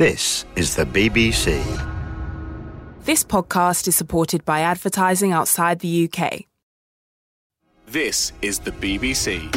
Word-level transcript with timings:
This 0.00 0.46
is 0.56 0.76
the 0.76 0.86
BBC. 0.86 1.60
This 3.04 3.22
podcast 3.22 3.86
is 3.86 3.94
supported 3.94 4.46
by 4.46 4.60
advertising 4.60 5.30
outside 5.32 5.80
the 5.80 6.08
UK. 6.08 6.46
This 7.86 8.32
is 8.40 8.60
the 8.60 8.70
BBC. 8.72 9.52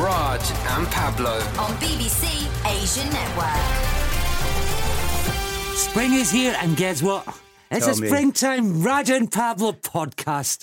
Raj 0.00 0.40
and 0.78 0.86
Pablo. 0.92 1.32
on 1.58 1.72
BBC 1.80 2.46
Asian 2.70 3.12
Network. 3.12 3.50
Spring 5.76 6.12
is 6.12 6.30
here, 6.30 6.54
and 6.62 6.76
guess 6.76 7.02
what? 7.02 7.26
It's 7.72 7.86
Tell 7.86 7.98
a 7.98 8.00
me. 8.00 8.06
springtime 8.06 8.80
Raj 8.80 9.10
and 9.10 9.28
Pablo 9.28 9.72
podcast. 9.72 10.62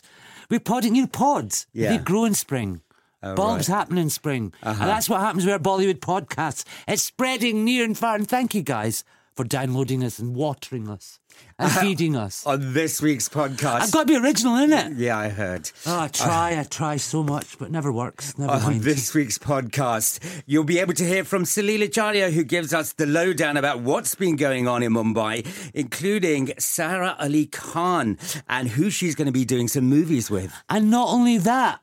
We're 0.50 0.62
podding 0.62 0.94
new 0.94 1.08
pods. 1.08 1.68
Yeah. 1.74 1.98
They 1.98 2.02
grow 2.02 2.24
in 2.24 2.34
spring. 2.34 2.80
Oh, 3.24 3.36
Bulbs 3.36 3.70
right. 3.70 3.76
happen 3.78 3.98
in 3.98 4.10
spring. 4.10 4.54
Uh-huh. 4.62 4.82
And 4.82 4.90
that's 4.90 5.10
what 5.10 5.22
happens 5.22 5.46
with 5.46 5.54
our 5.54 5.60
Bollywood 5.60 6.00
podcasts. 6.00 6.66
It's 6.88 7.02
spreading 7.02 7.64
near 7.64 7.84
and 7.86 7.98
far. 7.98 8.16
And 8.16 8.28
thank 8.28 8.54
you 8.54 8.62
guys 8.62 9.04
for 9.36 9.44
downloading 9.44 10.04
us 10.04 10.20
and 10.20 10.36
watering 10.36 10.88
us 10.88 11.20
and 11.58 11.72
feeding 11.72 12.16
us. 12.16 12.46
On 12.46 12.74
this 12.74 13.02
week's 13.02 13.28
podcast. 13.28 13.82
I've 13.82 13.92
got 13.92 14.02
to 14.08 14.14
be 14.14 14.16
original, 14.16 14.54
innit? 14.54 14.94
yeah, 14.98 15.18
I 15.18 15.30
heard. 15.30 15.72
Oh, 15.88 16.02
I 16.02 16.08
try, 16.08 16.60
I 16.60 16.64
try 16.64 16.98
so 16.98 17.24
much, 17.24 17.58
but 17.58 17.66
it 17.70 17.72
never 17.72 17.92
works. 17.92 18.38
Never 18.38 18.52
On 18.54 18.62
mind. 18.62 18.82
this 18.84 19.16
week's 19.16 19.40
podcast, 19.40 20.20
you'll 20.46 20.64
be 20.64 20.78
able 20.78 20.94
to 20.94 21.04
hear 21.04 21.24
from 21.24 21.46
Salil 21.46 21.84
Acharya, 21.84 22.30
who 22.30 22.44
gives 22.44 22.74
us 22.76 22.94
the 22.94 23.08
lowdown 23.08 23.58
about 23.58 23.80
what's 23.80 24.14
been 24.14 24.36
going 24.36 24.68
on 24.68 24.84
in 24.84 24.94
Mumbai, 24.94 25.48
including 25.74 26.54
Sarah 26.60 27.16
Ali 27.20 27.48
Khan 27.48 28.20
and 28.48 28.68
who 28.68 28.92
she's 28.92 29.16
going 29.16 29.26
to 29.26 29.32
be 29.32 29.46
doing 29.46 29.68
some 29.68 29.86
movies 29.86 30.30
with. 30.30 30.54
And 30.70 30.92
not 30.92 31.10
only 31.10 31.40
that, 31.40 31.80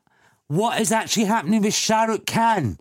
what 0.51 0.81
is 0.81 0.91
actually 0.91 1.23
happening 1.23 1.61
with 1.61 1.73
Shah 1.73 2.03
Rukh 2.03 2.25
Khan? 2.25 2.77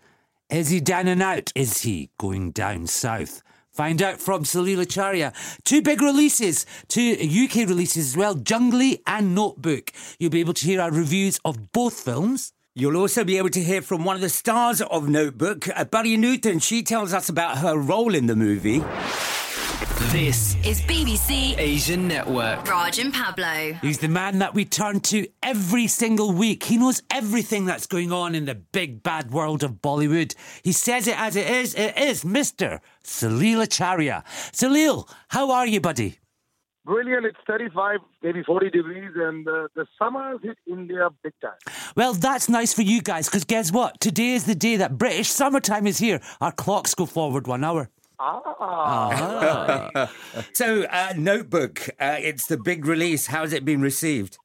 Is 0.50 0.70
he 0.70 0.80
down 0.80 1.06
and 1.06 1.22
out? 1.22 1.52
Is 1.54 1.82
he 1.82 2.10
going 2.18 2.50
down 2.50 2.88
south? 2.88 3.44
Find 3.70 4.02
out 4.02 4.18
from 4.20 4.42
Salil 4.42 4.80
Acharya. 4.82 5.32
Two 5.64 5.80
big 5.80 6.02
releases, 6.02 6.66
two 6.88 7.12
UK 7.12 7.68
releases 7.68 8.08
as 8.08 8.16
well, 8.16 8.34
Jungly 8.34 9.00
and 9.06 9.36
Notebook. 9.36 9.92
You'll 10.18 10.32
be 10.32 10.40
able 10.40 10.54
to 10.54 10.66
hear 10.66 10.80
our 10.80 10.90
reviews 10.90 11.38
of 11.44 11.70
both 11.70 12.00
films. 12.00 12.52
You'll 12.74 12.96
also 12.96 13.22
be 13.22 13.38
able 13.38 13.50
to 13.50 13.62
hear 13.62 13.82
from 13.82 14.04
one 14.04 14.16
of 14.16 14.22
the 14.22 14.28
stars 14.28 14.82
of 14.82 15.08
Notebook, 15.08 15.68
uh, 15.68 15.84
Pranutan. 15.84 16.60
She 16.60 16.82
tells 16.82 17.14
us 17.14 17.28
about 17.28 17.58
her 17.58 17.78
role 17.78 18.16
in 18.16 18.26
the 18.26 18.34
movie. 18.34 18.82
This 19.80 20.56
Is 20.62 20.82
BBC 20.82 21.56
Asian 21.56 22.06
Network. 22.06 22.68
Raj 22.68 22.98
and 22.98 23.14
Pablo. 23.14 23.72
He's 23.80 23.98
the 23.98 24.08
man 24.08 24.38
that 24.40 24.52
we 24.52 24.66
turn 24.66 25.00
to 25.00 25.26
every 25.42 25.86
single 25.86 26.32
week. 26.32 26.64
He 26.64 26.76
knows 26.76 27.02
everything 27.10 27.64
that's 27.64 27.86
going 27.86 28.12
on 28.12 28.34
in 28.34 28.44
the 28.44 28.56
big 28.56 29.02
bad 29.02 29.30
world 29.30 29.62
of 29.62 29.80
Bollywood. 29.80 30.34
He 30.62 30.72
says 30.72 31.08
it 31.08 31.18
as 31.18 31.34
it 31.34 31.48
is. 31.48 31.74
It 31.74 31.96
is 31.96 32.24
Mr. 32.24 32.80
Salil 33.02 33.62
Acharya. 33.62 34.22
Salil, 34.52 35.08
how 35.28 35.50
are 35.50 35.66
you, 35.66 35.80
buddy? 35.80 36.18
Brilliant. 36.84 37.24
It's 37.24 37.38
35, 37.46 38.00
maybe 38.22 38.42
40 38.42 38.68
degrees, 38.68 39.12
and 39.14 39.48
uh, 39.48 39.68
the 39.74 39.86
summers 39.98 40.40
hit 40.42 40.58
India 40.66 41.08
big 41.22 41.32
time. 41.40 41.52
Well, 41.96 42.12
that's 42.12 42.50
nice 42.50 42.74
for 42.74 42.82
you 42.82 43.00
guys, 43.00 43.28
because 43.28 43.44
guess 43.44 43.72
what? 43.72 43.98
Today 43.98 44.34
is 44.34 44.44
the 44.44 44.54
day 44.54 44.76
that 44.76 44.98
British 44.98 45.30
summertime 45.30 45.86
is 45.86 45.96
here. 45.96 46.20
Our 46.42 46.52
clocks 46.52 46.94
go 46.94 47.06
forward 47.06 47.46
one 47.46 47.64
hour. 47.64 47.88
Ah. 48.20 50.10
So, 50.52 50.82
uh, 50.84 51.14
Notebook, 51.16 51.88
uh, 51.98 52.16
it's 52.18 52.46
the 52.46 52.58
big 52.58 52.84
release. 52.84 53.26
How's 53.28 53.52
it 53.54 53.64
been 53.64 53.80
received? 53.80 54.36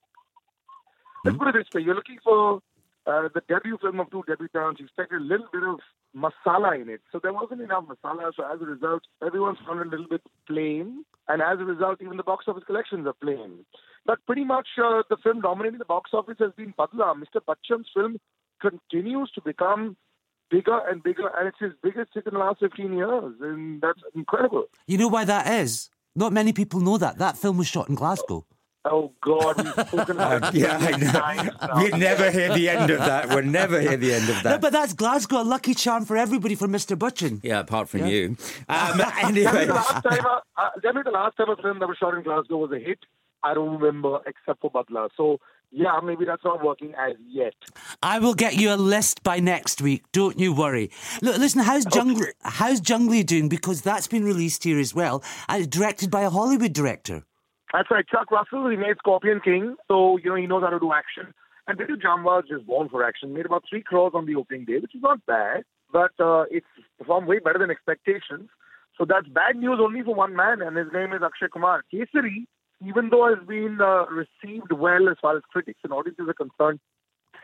Let's 1.26 1.38
put 1.38 1.50
it 1.50 1.56
this 1.56 1.68
way. 1.74 1.82
You're 1.82 1.96
looking 1.96 2.20
for 2.24 2.62
uh, 3.06 3.28
the 3.34 3.42
debut 3.50 3.78
film 3.82 4.00
of 4.00 4.10
two 4.12 4.24
debutants. 4.30 4.80
You 4.80 4.86
expected 4.86 5.22
a 5.22 5.24
little 5.24 5.48
bit 5.52 5.64
of 5.64 5.80
masala 6.16 6.82
in 6.82 6.90
it. 6.90 7.02
So 7.12 7.20
there 7.22 7.34
wasn't 7.34 7.62
enough 7.62 7.86
masala. 7.86 8.32
So 8.36 8.44
as 8.46 8.62
a 8.62 8.66
result, 8.66 9.04
everyone's 9.26 9.58
found 9.68 9.82
it 9.82 9.88
a 9.88 9.90
little 9.90 10.08
bit 10.08 10.22
plain. 10.48 11.04
And 11.28 11.42
as 11.42 11.60
a 11.60 11.66
result, 11.66 12.02
even 12.02 12.18
the 12.18 12.24
box 12.24 12.46
office 12.48 12.64
collections 12.66 13.06
are 13.08 13.14
plain. 13.14 13.66
But 14.06 14.20
pretty 14.26 14.46
much 14.46 14.68
uh, 14.78 15.04
the 15.10 15.18
film 15.22 15.42
dominating 15.42 15.80
the 15.80 15.86
box 15.86 16.12
office 16.14 16.38
has 16.40 16.52
been 16.56 16.74
Badla. 16.80 17.16
Mr. 17.16 17.42
Bachchan's 17.46 17.90
film 17.94 18.20
continues 18.62 19.32
to 19.36 19.42
become 19.42 19.98
bigger 20.50 20.80
and 20.88 21.02
bigger, 21.04 21.28
and 21.38 21.48
it's 21.48 21.58
his 21.60 21.72
biggest 21.82 22.12
hit 22.14 22.26
in 22.28 22.34
the 22.34 22.40
last 22.40 22.60
15 22.60 22.94
years. 22.94 23.34
And 23.42 23.82
that's 23.82 24.00
incredible. 24.14 24.66
You 24.88 24.98
know 24.98 25.08
why 25.08 25.26
that 25.26 25.48
is? 25.62 25.90
Not 26.16 26.32
many 26.34 26.54
people 26.54 26.80
know 26.80 26.98
that. 26.98 27.18
That 27.18 27.38
film 27.38 27.58
was 27.58 27.68
shot 27.68 27.90
in 27.90 27.96
Glasgow. 27.96 28.46
Oh, 28.88 29.12
God, 29.22 29.58
we've 29.64 29.88
spoken 29.88 30.12
about 30.16 30.54
it 30.56 30.60
Yeah, 30.60 30.78
I 30.80 31.44
know. 31.44 31.84
We 31.84 31.90
never 31.98 32.30
hear 32.30 32.54
the 32.54 32.70
end 32.70 32.92
of 32.92 33.00
that. 33.00 33.30
We'll 33.30 33.44
never 33.44 33.82
hear 33.82 33.98
the 33.98 34.14
end 34.14 34.30
of 34.30 34.36
that. 34.36 34.44
No, 34.44 34.50
that. 34.52 34.62
but 34.62 34.72
that's 34.74 34.94
Glasgow, 34.94 35.42
a 35.42 35.44
lucky 35.44 35.74
charm 35.74 36.06
for 36.06 36.16
everybody 36.16 36.54
for 36.54 36.68
Mr. 36.68 36.96
Bachchan. 36.96 37.40
Yeah, 37.44 37.62
apart 37.62 37.90
from 37.90 38.02
Yeah. 38.02 38.08
you. 38.08 38.38
Um, 38.70 38.98
Tell 39.00 39.32
me 39.32 39.44
anyway, 39.46 39.66
the 39.66 39.74
last 39.74 40.04
time, 40.04 40.26
uh, 40.26 40.40
uh, 40.58 40.70
the 40.82 41.12
last 41.12 41.36
time 41.36 41.50
a 41.50 41.56
film 41.56 41.80
that 41.80 41.88
was 41.88 41.98
shot 41.98 42.14
in 42.14 42.22
Glasgow 42.22 42.58
was 42.58 42.72
a 42.74 42.80
hit. 42.80 43.00
I 43.44 43.56
don't 43.56 43.80
remember 43.80 44.20
except 44.28 44.62
for 44.62 44.72
Badla. 44.72 45.10
So 45.18 45.40
yeah, 45.72 46.00
maybe 46.04 46.26
that's 46.26 46.44
not 46.44 46.64
working 46.64 46.94
as 46.96 47.16
yet. 47.28 47.54
I 48.02 48.20
will 48.20 48.34
get 48.34 48.56
you 48.56 48.74
a 48.74 48.76
list 48.76 49.24
by 49.24 49.40
next 49.40 49.82
week. 49.82 50.04
Don't 50.12 50.40
you 50.40 50.54
worry. 50.54 50.92
Look, 51.22 51.38
listen, 51.38 51.62
how's 51.62 51.86
Jungly, 51.86 52.28
how's 52.42 52.82
Jungly 52.82 53.26
doing? 53.26 53.50
Because 53.50 53.82
that's 53.82 54.08
been 54.08 54.24
released 54.24 54.64
here 54.64 54.80
as 54.80 54.94
well, 54.94 55.24
and 55.50 55.64
it's 55.64 55.78
directed 55.78 56.12
by 56.12 56.22
a 56.22 56.30
Hollywood 56.30 56.74
director. 56.74 57.24
That's 57.74 57.92
right. 57.92 58.08
Chuck 58.08 58.32
Russell, 58.32 58.70
he 58.70 58.78
made 58.78 58.96
Scorpion 59.00 59.42
King, 59.44 59.76
so 59.88 60.18
you 60.18 60.30
know 60.30 60.36
he 60.36 60.48
knows 60.48 60.64
how 60.64 60.70
to 60.70 60.80
do 60.80 60.94
action. 60.94 61.34
And 61.68 61.78
Vidyut 61.78 62.02
Jamwal 62.02 62.44
is 62.44 62.50
just 62.50 62.66
born 62.68 62.90
for 62.90 63.04
action. 63.04 63.34
Made 63.34 63.46
about 63.46 63.64
three 63.70 63.82
crores 63.82 64.14
on 64.14 64.26
the 64.26 64.36
opening 64.36 64.66
day, 64.66 64.78
which 64.80 64.94
is 64.94 65.02
not 65.02 65.26
bad, 65.26 65.64
but 65.92 66.12
uh, 66.20 66.44
it's 66.52 66.68
performed 67.00 67.28
way 67.28 67.40
better 67.40 67.60
than 67.60 67.72
expectations. 67.72 68.50
So 68.98 69.06
that's 69.08 69.28
bad 69.28 69.58
news 69.58 69.80
only 69.82 70.04
for 70.04 70.16
one 70.16 70.36
man, 70.36 70.62
and 70.62 70.78
his 70.78 70.88
name 70.94 71.12
is 71.12 71.22
Akshay 71.24 71.48
Kumar. 71.52 71.84
Kesari, 71.94 72.46
even 72.86 73.10
though 73.10 73.28
it 73.28 73.38
has 73.38 73.48
been 73.48 73.80
uh, 73.82 74.06
received 74.08 74.72
well 74.72 75.10
as 75.10 75.18
far 75.22 75.38
as 75.38 75.44
critics 75.52 75.80
and 75.84 75.94
audiences 75.94 76.28
are 76.28 76.34
concerned, 76.34 76.80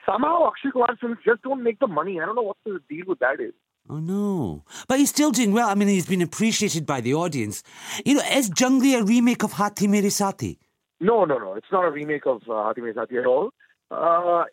somehow 0.05 0.47
Akshay 0.47 0.71
Kumar 0.71 0.95
films 0.99 1.17
just 1.25 1.41
don't 1.41 1.63
make 1.63 1.79
the 1.79 1.87
money. 1.87 2.19
I 2.19 2.25
don't 2.25 2.35
know 2.35 2.41
what 2.41 2.57
the 2.65 2.79
deal 2.89 3.05
with 3.07 3.19
that 3.19 3.39
is. 3.39 3.53
Oh 3.89 3.99
no. 3.99 4.63
But 4.87 4.99
he's 4.99 5.09
still 5.09 5.31
doing 5.31 5.53
well. 5.53 5.67
I 5.67 5.75
mean, 5.75 5.87
he's 5.87 6.05
been 6.05 6.21
appreciated 6.21 6.85
by 6.85 7.01
the 7.01 7.13
audience. 7.13 7.63
You 8.05 8.15
know, 8.15 8.23
is 8.31 8.49
Jungly 8.49 8.99
a 8.99 9.03
remake 9.03 9.43
of 9.43 9.53
Haathi 9.53 9.87
Mere 9.87 10.03
Saathi? 10.03 10.57
No, 11.01 11.25
no, 11.25 11.39
no. 11.39 11.55
It's 11.55 11.71
not 11.71 11.83
a 11.83 11.91
remake 11.91 12.27
of 12.27 12.43
uh, 12.47 12.63
Hati 12.63 12.81
Mein 12.81 12.93
Saathi 12.93 13.19
at 13.19 13.25
all. 13.25 13.49
Uh, 13.89 14.43
uh, 14.43 14.45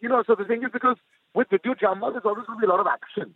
you 0.00 0.08
know, 0.08 0.22
so 0.26 0.34
the 0.34 0.44
thing 0.44 0.62
is 0.64 0.70
because 0.72 0.96
with 1.32 1.48
Vidyut 1.48 1.78
Jamwal, 1.80 2.10
there's 2.12 2.24
always 2.24 2.44
going 2.44 2.58
to 2.58 2.60
be 2.60 2.66
a 2.66 2.70
lot 2.70 2.80
of 2.80 2.88
action. 2.88 3.34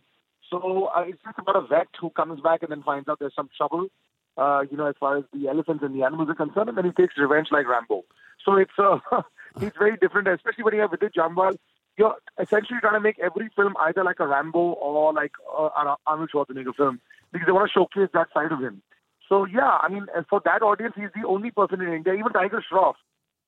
So 0.49 0.89
uh, 0.95 1.01
it's 1.07 1.19
just 1.23 1.39
about 1.39 1.55
a 1.55 1.65
vet 1.65 1.87
who 1.99 2.09
comes 2.09 2.41
back 2.41 2.61
and 2.63 2.71
then 2.71 2.83
finds 2.83 3.07
out 3.07 3.19
there's 3.19 3.35
some 3.35 3.49
trouble, 3.55 3.87
uh, 4.37 4.63
you 4.69 4.77
know, 4.77 4.85
as 4.85 4.95
far 4.99 5.17
as 5.17 5.23
the 5.33 5.47
elephants 5.47 5.83
and 5.83 5.95
the 5.95 6.03
animals 6.03 6.29
are 6.29 6.35
concerned, 6.35 6.69
and 6.69 6.77
then 6.77 6.85
he 6.85 6.91
takes 6.91 7.17
revenge 7.17 7.47
like 7.51 7.67
Rambo. 7.67 8.03
So 8.45 8.55
it's 8.55 8.71
uh, 8.77 8.99
it's 9.61 9.77
very 9.77 9.97
different, 9.97 10.27
especially 10.27 10.63
when 10.63 10.75
you 10.75 10.81
have 10.81 10.91
Vidyut 10.91 11.13
Jamwal. 11.13 11.57
You're 11.97 12.15
essentially 12.39 12.79
trying 12.79 12.93
to 12.93 12.99
make 12.99 13.17
every 13.19 13.49
film 13.55 13.73
either 13.81 14.03
like 14.03 14.19
a 14.19 14.27
Rambo 14.27 14.59
or 14.59 15.13
like 15.13 15.31
uh, 15.57 15.69
an 15.77 15.95
Arnold 16.05 16.29
Schwarzenegger 16.33 16.75
film 16.75 17.01
because 17.31 17.47
they 17.47 17.51
want 17.51 17.69
to 17.69 17.73
showcase 17.73 18.09
that 18.13 18.27
side 18.33 18.51
of 18.51 18.59
him. 18.59 18.83
So 19.27 19.45
yeah, 19.45 19.79
I 19.81 19.89
mean, 19.89 20.05
for 20.29 20.41
that 20.45 20.61
audience, 20.61 20.93
he's 20.95 21.09
the 21.19 21.27
only 21.27 21.51
person 21.51 21.81
in 21.81 21.91
India. 21.91 22.13
Even 22.13 22.31
Tiger 22.31 22.63
Shroff 22.71 22.93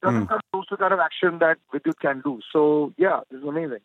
doesn't 0.01 0.27
come 0.27 0.39
close 0.51 0.67
to 0.67 0.75
the 0.75 0.77
kind 0.77 0.93
of 0.93 0.99
action 0.99 1.39
that 1.39 1.57
Vidyut 1.73 1.99
can 2.01 2.21
do. 2.21 2.39
So 2.51 2.93
yeah, 2.97 3.21
this 3.29 3.39
is 3.39 3.47
amazing. 3.47 3.79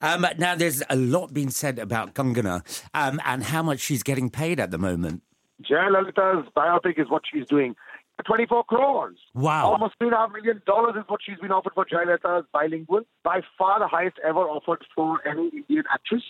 um, 0.00 0.26
now 0.38 0.56
there's 0.56 0.82
a 0.90 0.96
lot 0.96 1.32
being 1.32 1.50
said 1.50 1.78
about 1.78 2.14
Kangana 2.14 2.62
um, 2.94 3.20
and 3.24 3.44
how 3.44 3.62
much 3.62 3.78
she's 3.78 4.02
getting 4.02 4.28
paid 4.28 4.58
at 4.58 4.72
the 4.72 4.78
moment. 4.78 5.22
Jayalalitha's 5.62 6.48
biopic 6.56 7.00
is 7.00 7.08
what 7.08 7.22
she's 7.30 7.46
doing. 7.46 7.74
24 8.26 8.64
crores. 8.64 9.16
Wow. 9.34 9.70
Almost 9.72 9.94
$3.5 10.02 10.32
million 10.32 10.56
is 10.56 11.04
what 11.06 11.20
she's 11.24 11.38
been 11.38 11.52
offered 11.52 11.72
for 11.74 11.84
Jayalalitha's 11.84 12.46
bilingual. 12.52 13.02
By 13.22 13.42
far 13.56 13.78
the 13.78 13.88
highest 13.88 14.16
ever 14.26 14.40
offered 14.40 14.84
for 14.94 15.26
any 15.26 15.48
Indian 15.48 15.84
actress. 15.92 16.24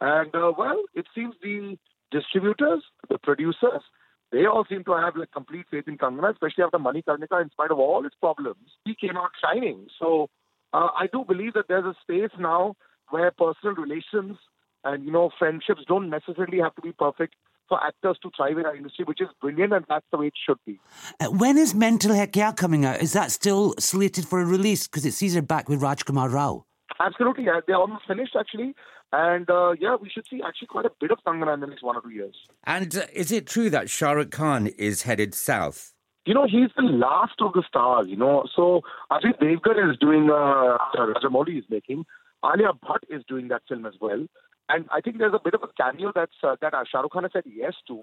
And, 0.00 0.34
uh, 0.34 0.52
well, 0.56 0.82
it 0.94 1.06
seems 1.14 1.34
the 1.42 1.76
distributors, 2.10 2.82
the 3.10 3.18
producers, 3.18 3.82
they 4.30 4.44
all 4.44 4.64
seem 4.68 4.84
to 4.84 4.92
have 4.92 5.16
like 5.16 5.32
complete 5.32 5.66
faith 5.70 5.88
in 5.88 5.96
Kangana, 5.96 6.32
especially 6.32 6.64
after 6.64 6.78
Mani 6.78 7.02
Karnika, 7.02 7.40
in 7.42 7.50
spite 7.50 7.70
of 7.70 7.78
all 7.78 8.04
its 8.04 8.14
problems. 8.20 8.70
He 8.84 8.94
came 8.94 9.16
out 9.16 9.30
shining. 9.42 9.86
So 9.98 10.28
uh, 10.72 10.88
I 10.94 11.08
do 11.12 11.24
believe 11.26 11.54
that 11.54 11.68
there's 11.68 11.84
a 11.84 11.94
space 12.02 12.30
now 12.38 12.76
where 13.08 13.30
personal 13.30 13.74
relations 13.74 14.36
and, 14.84 15.04
you 15.04 15.10
know, 15.10 15.30
friendships 15.38 15.80
don't 15.88 16.10
necessarily 16.10 16.58
have 16.58 16.74
to 16.74 16.82
be 16.82 16.92
perfect 16.92 17.34
for 17.68 17.82
actors 17.84 18.18
to 18.22 18.30
thrive 18.36 18.58
in 18.58 18.66
our 18.66 18.74
industry, 18.74 19.04
which 19.04 19.20
is 19.20 19.28
brilliant, 19.40 19.72
and 19.72 19.84
that's 19.88 20.06
the 20.10 20.18
way 20.18 20.26
it 20.26 20.34
should 20.46 20.58
be. 20.66 20.80
Uh, 21.20 21.26
when 21.26 21.58
is 21.58 21.74
Mental 21.74 22.14
Hai 22.14 22.26
Kya 22.26 22.56
coming 22.56 22.84
out? 22.84 23.00
Is 23.00 23.12
that 23.12 23.30
still 23.30 23.74
slated 23.78 24.26
for 24.26 24.40
a 24.40 24.44
release? 24.44 24.86
Because 24.86 25.04
it 25.04 25.12
sees 25.12 25.34
her 25.34 25.42
back 25.42 25.68
with 25.68 25.80
Rajkumar 25.80 26.32
Rao. 26.32 26.64
Absolutely, 27.00 27.44
yeah, 27.44 27.60
they're 27.66 27.76
almost 27.76 28.06
finished 28.06 28.34
actually, 28.38 28.74
and 29.12 29.48
uh, 29.50 29.72
yeah, 29.78 29.96
we 30.00 30.08
should 30.08 30.24
see 30.28 30.40
actually 30.44 30.68
quite 30.68 30.86
a 30.86 30.90
bit 31.00 31.10
of 31.10 31.18
Kangana 31.26 31.54
in 31.54 31.60
the 31.60 31.66
next 31.66 31.82
one 31.82 31.96
or 31.96 32.02
two 32.02 32.10
years. 32.10 32.34
And 32.64 32.96
uh, 32.96 33.02
is 33.12 33.30
it 33.30 33.46
true 33.46 33.70
that 33.70 33.88
Shah 33.88 34.12
Rukh 34.12 34.30
Khan 34.30 34.66
is 34.66 35.02
headed 35.02 35.34
south? 35.34 35.92
You 36.26 36.34
know, 36.34 36.44
he's 36.44 36.70
the 36.76 36.82
last 36.82 37.34
of 37.40 37.52
the 37.52 37.62
stars. 37.66 38.06
You 38.08 38.16
know, 38.16 38.44
so 38.54 38.82
Ajay 39.12 39.38
Devgan 39.40 39.90
is 39.90 39.98
doing 39.98 40.28
uh, 40.30 40.76
Rajamouli 40.96 41.58
is 41.58 41.64
making. 41.70 42.04
Alia 42.44 42.72
Bhatt 42.84 43.00
is 43.08 43.22
doing 43.28 43.48
that 43.48 43.62
film 43.68 43.86
as 43.86 43.94
well. 44.00 44.26
And 44.68 44.86
I 44.92 45.00
think 45.00 45.18
there's 45.18 45.34
a 45.34 45.42
bit 45.42 45.54
of 45.54 45.62
a 45.62 45.68
cameo 45.80 46.12
that's 46.14 46.32
uh, 46.42 46.56
that 46.60 46.74
uh, 46.74 46.84
Shah 46.90 47.00
Rukh 47.00 47.12
Khan 47.12 47.24
has 47.24 47.32
said 47.32 47.44
yes 47.46 47.74
to, 47.88 48.02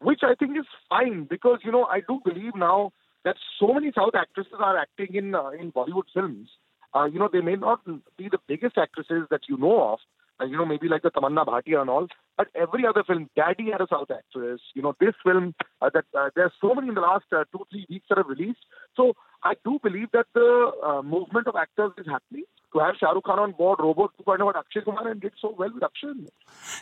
which 0.00 0.20
I 0.22 0.34
think 0.34 0.56
is 0.56 0.66
fine 0.88 1.26
because 1.28 1.60
you 1.64 1.72
know 1.72 1.84
I 1.84 2.00
do 2.00 2.20
believe 2.24 2.54
now 2.54 2.92
that 3.24 3.36
so 3.58 3.72
many 3.72 3.92
South 3.96 4.14
actresses 4.14 4.52
are 4.58 4.76
acting 4.76 5.14
in 5.14 5.34
uh, 5.34 5.50
in 5.50 5.72
Bollywood 5.72 6.08
films. 6.12 6.48
Uh, 6.94 7.04
you 7.04 7.18
know 7.18 7.28
they 7.32 7.40
may 7.40 7.56
not 7.56 7.84
be 8.16 8.28
the 8.28 8.38
biggest 8.46 8.76
actresses 8.76 9.26
that 9.30 9.42
you 9.48 9.56
know 9.56 9.92
of, 9.92 9.98
you 10.40 10.56
know 10.56 10.66
maybe 10.66 10.88
like 10.88 11.02
the 11.02 11.10
Tamanna 11.10 11.46
Bhatia 11.46 11.80
and 11.80 11.90
all, 11.90 12.06
but 12.36 12.48
every 12.54 12.86
other 12.86 13.04
film, 13.04 13.28
Daddy 13.36 13.70
had 13.70 13.80
a 13.80 13.86
South 13.90 14.10
actress. 14.10 14.60
You 14.74 14.82
know 14.82 14.94
this 15.00 15.14
film 15.24 15.54
uh, 15.80 15.90
that 15.94 16.04
uh, 16.18 16.30
there's 16.34 16.52
so 16.60 16.74
many 16.74 16.88
in 16.88 16.94
the 16.94 17.00
last 17.00 17.26
uh, 17.32 17.44
two 17.52 17.64
three 17.70 17.86
weeks 17.88 18.06
that 18.08 18.18
have 18.18 18.28
released. 18.28 18.64
So 18.96 19.14
I 19.44 19.54
do 19.64 19.78
believe 19.82 20.08
that 20.12 20.26
the 20.34 20.72
uh, 20.84 21.02
movement 21.02 21.46
of 21.46 21.56
actors 21.56 21.92
is 21.98 22.06
happening. 22.06 22.44
To 22.72 22.78
have 22.78 22.94
Shah 22.98 23.10
Rukh 23.10 23.24
Khan 23.24 23.38
on 23.38 23.52
board, 23.52 23.80
Robot 23.80 24.12
2.0 24.26 24.46
had 24.46 24.56
Akshay 24.56 24.80
Kumar 24.82 25.06
and 25.08 25.20
did 25.20 25.32
so 25.38 25.54
well 25.58 25.70
with 25.74 25.82
Akshay. 25.82 26.08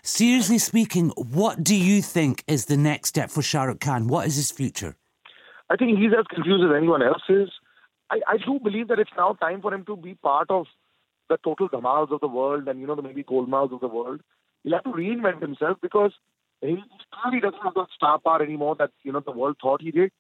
Seriously 0.04 0.58
speaking, 0.58 1.08
what 1.16 1.64
do 1.64 1.74
you 1.74 2.00
think 2.00 2.44
is 2.46 2.66
the 2.66 2.76
next 2.76 3.08
step 3.08 3.28
for 3.28 3.42
Shah 3.42 3.64
Rukh 3.64 3.80
Khan? 3.80 4.06
What 4.06 4.28
is 4.28 4.36
his 4.36 4.52
future? 4.52 4.94
I 5.68 5.76
think 5.76 5.98
he's 5.98 6.12
as 6.16 6.26
confused 6.32 6.64
as 6.64 6.76
anyone 6.76 7.02
else 7.02 7.22
is. 7.28 7.48
I, 8.10 8.20
I 8.26 8.36
do 8.38 8.60
believe 8.62 8.88
that 8.88 8.98
it's 8.98 9.10
now 9.16 9.32
time 9.34 9.62
for 9.62 9.72
him 9.72 9.84
to 9.86 9.96
be 9.96 10.14
part 10.14 10.50
of 10.50 10.66
the 11.30 11.38
total 11.42 11.68
Dhamals 11.70 12.12
of 12.12 12.20
the 12.20 12.28
world 12.28 12.68
and, 12.68 12.78
you 12.80 12.86
know, 12.86 12.94
the 12.94 13.02
maybe 13.02 13.24
Golmals 13.24 13.72
of 13.72 13.80
the 13.80 13.88
world. 13.88 14.20
He'll 14.62 14.74
have 14.74 14.84
to 14.84 14.90
reinvent 14.90 15.40
himself 15.40 15.78
because 15.80 16.12
he 16.60 16.76
clearly 17.14 17.40
doesn't 17.40 17.62
have 17.62 17.74
the 17.74 17.86
star 17.96 18.18
power 18.18 18.42
anymore 18.42 18.76
that, 18.78 18.90
you 19.02 19.12
know, 19.12 19.20
the 19.20 19.32
world 19.32 19.56
thought 19.62 19.80
he 19.80 19.90
did. 19.90 20.10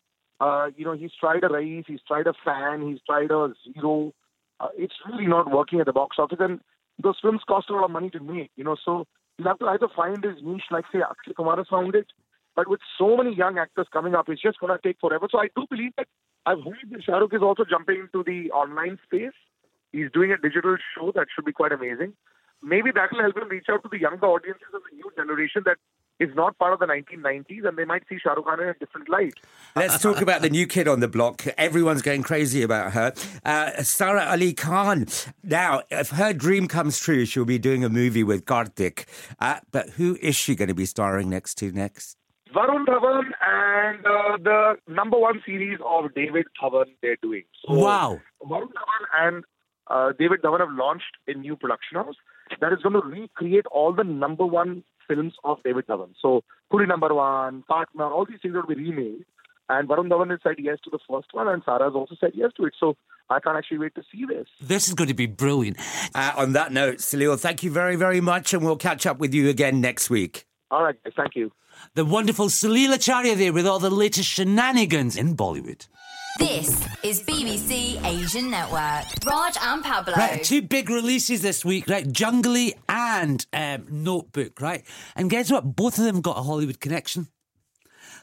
Uh, 0.40 0.68
you 0.74 0.86
know, 0.86 0.94
he's 0.94 1.10
tried 1.20 1.44
a 1.44 1.48
Race, 1.48 1.84
he's 1.86 2.00
tried 2.08 2.26
a 2.26 2.32
Fan, 2.42 2.88
he's 2.88 3.00
tried 3.06 3.30
a 3.30 3.52
Zero. 3.74 4.12
Uh, 4.58 4.68
it's 4.78 4.94
really 5.10 5.26
not 5.26 5.52
working 5.52 5.80
at 5.80 5.86
the 5.86 5.92
box 5.92 6.16
office. 6.18 6.38
And 6.40 6.60
those 7.02 7.16
films 7.20 7.42
cost 7.46 7.68
a 7.68 7.74
lot 7.74 7.84
of 7.84 7.90
money 7.90 8.08
to 8.10 8.20
make, 8.20 8.50
you 8.56 8.64
know, 8.64 8.76
so 8.82 9.06
he'll 9.36 9.48
have 9.48 9.58
to 9.58 9.66
either 9.66 9.88
find 9.94 10.24
his 10.24 10.36
niche 10.42 10.70
like, 10.70 10.84
say, 10.92 11.00
Akshay 11.00 11.34
Kumar 11.36 11.56
has 11.58 11.66
found 11.68 11.94
it, 11.94 12.06
but 12.56 12.68
with 12.68 12.80
so 12.98 13.16
many 13.16 13.34
young 13.34 13.58
actors 13.58 13.86
coming 13.92 14.14
up, 14.14 14.28
it's 14.28 14.42
just 14.42 14.60
going 14.60 14.72
to 14.72 14.86
take 14.86 14.98
forever. 15.00 15.28
So 15.30 15.38
I 15.38 15.48
do 15.54 15.66
believe 15.70 15.92
that 15.98 16.06
I've 16.46 16.62
heard 16.64 16.88
that 16.90 17.02
Shah 17.04 17.18
Rukh 17.18 17.34
is 17.34 17.42
also 17.42 17.64
jumping 17.68 18.00
into 18.00 18.24
the 18.24 18.50
online 18.50 18.98
space. 19.04 19.36
He's 19.92 20.10
doing 20.12 20.32
a 20.32 20.36
digital 20.36 20.76
show 20.96 21.12
that 21.14 21.26
should 21.34 21.44
be 21.44 21.52
quite 21.52 21.72
amazing. 21.72 22.14
Maybe 22.62 22.90
that 22.92 23.10
will 23.12 23.22
help 23.22 23.36
him 23.38 23.48
reach 23.48 23.66
out 23.70 23.82
to 23.82 23.88
the 23.90 23.98
younger 23.98 24.26
audiences 24.26 24.68
of 24.74 24.82
the 24.90 24.94
new 24.96 25.10
generation 25.16 25.62
that 25.64 25.78
is 26.18 26.28
not 26.34 26.58
part 26.58 26.74
of 26.74 26.78
the 26.78 26.84
1990s, 26.86 27.66
and 27.66 27.78
they 27.78 27.86
might 27.86 28.02
see 28.06 28.18
Shah 28.18 28.34
Rukh 28.34 28.44
Khan 28.44 28.60
in 28.60 28.68
a 28.68 28.74
different 28.74 29.08
light. 29.08 29.32
Let's 29.74 30.02
talk 30.02 30.20
about 30.20 30.42
the 30.42 30.50
new 30.50 30.66
kid 30.66 30.86
on 30.86 31.00
the 31.00 31.08
block. 31.08 31.46
Everyone's 31.56 32.02
going 32.02 32.22
crazy 32.22 32.62
about 32.62 32.92
her. 32.92 33.14
Uh, 33.42 33.82
Sarah 33.82 34.26
Ali 34.28 34.52
Khan. 34.52 35.06
Now, 35.42 35.80
if 35.90 36.10
her 36.10 36.34
dream 36.34 36.68
comes 36.68 36.98
true, 37.00 37.24
she'll 37.24 37.46
be 37.46 37.58
doing 37.58 37.82
a 37.82 37.88
movie 37.88 38.22
with 38.22 38.44
Karthik. 38.44 39.06
Uh, 39.38 39.60
but 39.72 39.88
who 39.90 40.18
is 40.20 40.36
she 40.36 40.54
going 40.54 40.68
to 40.68 40.74
be 40.74 40.84
starring 40.84 41.30
next 41.30 41.54
to 41.56 41.72
next? 41.72 42.18
Varun 42.54 42.84
Dhawan 42.84 43.24
and 43.46 44.04
uh, 44.04 44.36
the 44.42 44.74
number 44.92 45.18
one 45.18 45.40
series 45.46 45.78
of 45.86 46.12
David 46.14 46.44
Dhawan 46.60 46.86
they're 47.00 47.16
doing. 47.22 47.44
So 47.64 47.74
Wow. 47.74 48.20
Varun 48.42 48.66
Dhawan 48.66 49.04
and 49.26 49.44
uh, 49.90 50.12
David 50.18 50.42
Dhawan 50.42 50.60
have 50.60 50.72
launched 50.72 51.16
a 51.26 51.34
new 51.34 51.56
production 51.56 51.96
house 51.96 52.14
that 52.60 52.72
is 52.72 52.78
going 52.82 52.94
to 52.94 53.00
recreate 53.00 53.66
all 53.66 53.92
the 53.92 54.04
number 54.04 54.46
one 54.46 54.84
films 55.06 55.34
of 55.44 55.58
David 55.64 55.86
Dhawan. 55.86 56.10
So 56.22 56.42
Coolie 56.72 56.88
Number 56.88 57.12
One, 57.12 57.62
Partner, 57.68 58.04
all 58.04 58.24
these 58.24 58.38
things 58.40 58.54
will 58.54 58.66
be 58.66 58.74
remade. 58.74 59.24
And 59.68 59.88
Varun 59.88 60.08
Dhawan 60.08 60.30
has 60.30 60.40
said 60.42 60.56
yes 60.58 60.78
to 60.84 60.90
the 60.90 60.98
first 61.08 61.28
one, 61.32 61.46
and 61.46 61.62
Sarah 61.64 61.84
has 61.84 61.94
also 61.94 62.16
said 62.20 62.32
yes 62.34 62.50
to 62.56 62.64
it. 62.64 62.74
So 62.78 62.96
I 63.28 63.38
can't 63.38 63.56
actually 63.56 63.78
wait 63.78 63.94
to 63.94 64.02
see 64.10 64.24
this. 64.26 64.48
This 64.60 64.88
is 64.88 64.94
going 64.94 65.08
to 65.08 65.14
be 65.14 65.26
brilliant. 65.26 65.76
Uh, 66.12 66.32
on 66.36 66.54
that 66.54 66.72
note, 66.72 66.96
Salil, 66.96 67.38
thank 67.38 67.62
you 67.62 67.70
very, 67.70 67.94
very 67.94 68.20
much, 68.20 68.52
and 68.52 68.64
we'll 68.64 68.76
catch 68.76 69.06
up 69.06 69.18
with 69.18 69.32
you 69.32 69.48
again 69.48 69.80
next 69.80 70.10
week. 70.10 70.46
All 70.72 70.82
right, 70.82 70.96
thank 71.16 71.36
you. 71.36 71.52
The 71.94 72.04
wonderful 72.04 72.46
Salil 72.46 72.92
Acharya 72.92 73.36
there 73.36 73.52
with 73.52 73.66
all 73.66 73.78
the 73.78 73.90
latest 73.90 74.28
shenanigans 74.28 75.16
in 75.16 75.36
Bollywood. 75.36 75.86
This 76.38 76.86
is 77.02 77.22
BBC 77.22 78.02
Asian 78.04 78.50
Network. 78.50 79.04
Raj 79.26 79.56
and 79.62 79.82
Pablo. 79.82 80.14
Right, 80.14 80.42
two 80.42 80.62
big 80.62 80.88
releases 80.88 81.42
this 81.42 81.64
week, 81.64 81.88
right? 81.88 82.06
Jungly 82.06 82.72
and 82.88 83.44
um, 83.52 83.86
Notebook, 83.90 84.60
right? 84.60 84.84
And 85.16 85.28
guess 85.28 85.50
what? 85.50 85.76
Both 85.76 85.98
of 85.98 86.04
them 86.04 86.20
got 86.20 86.38
a 86.38 86.42
Hollywood 86.42 86.80
connection. 86.80 87.28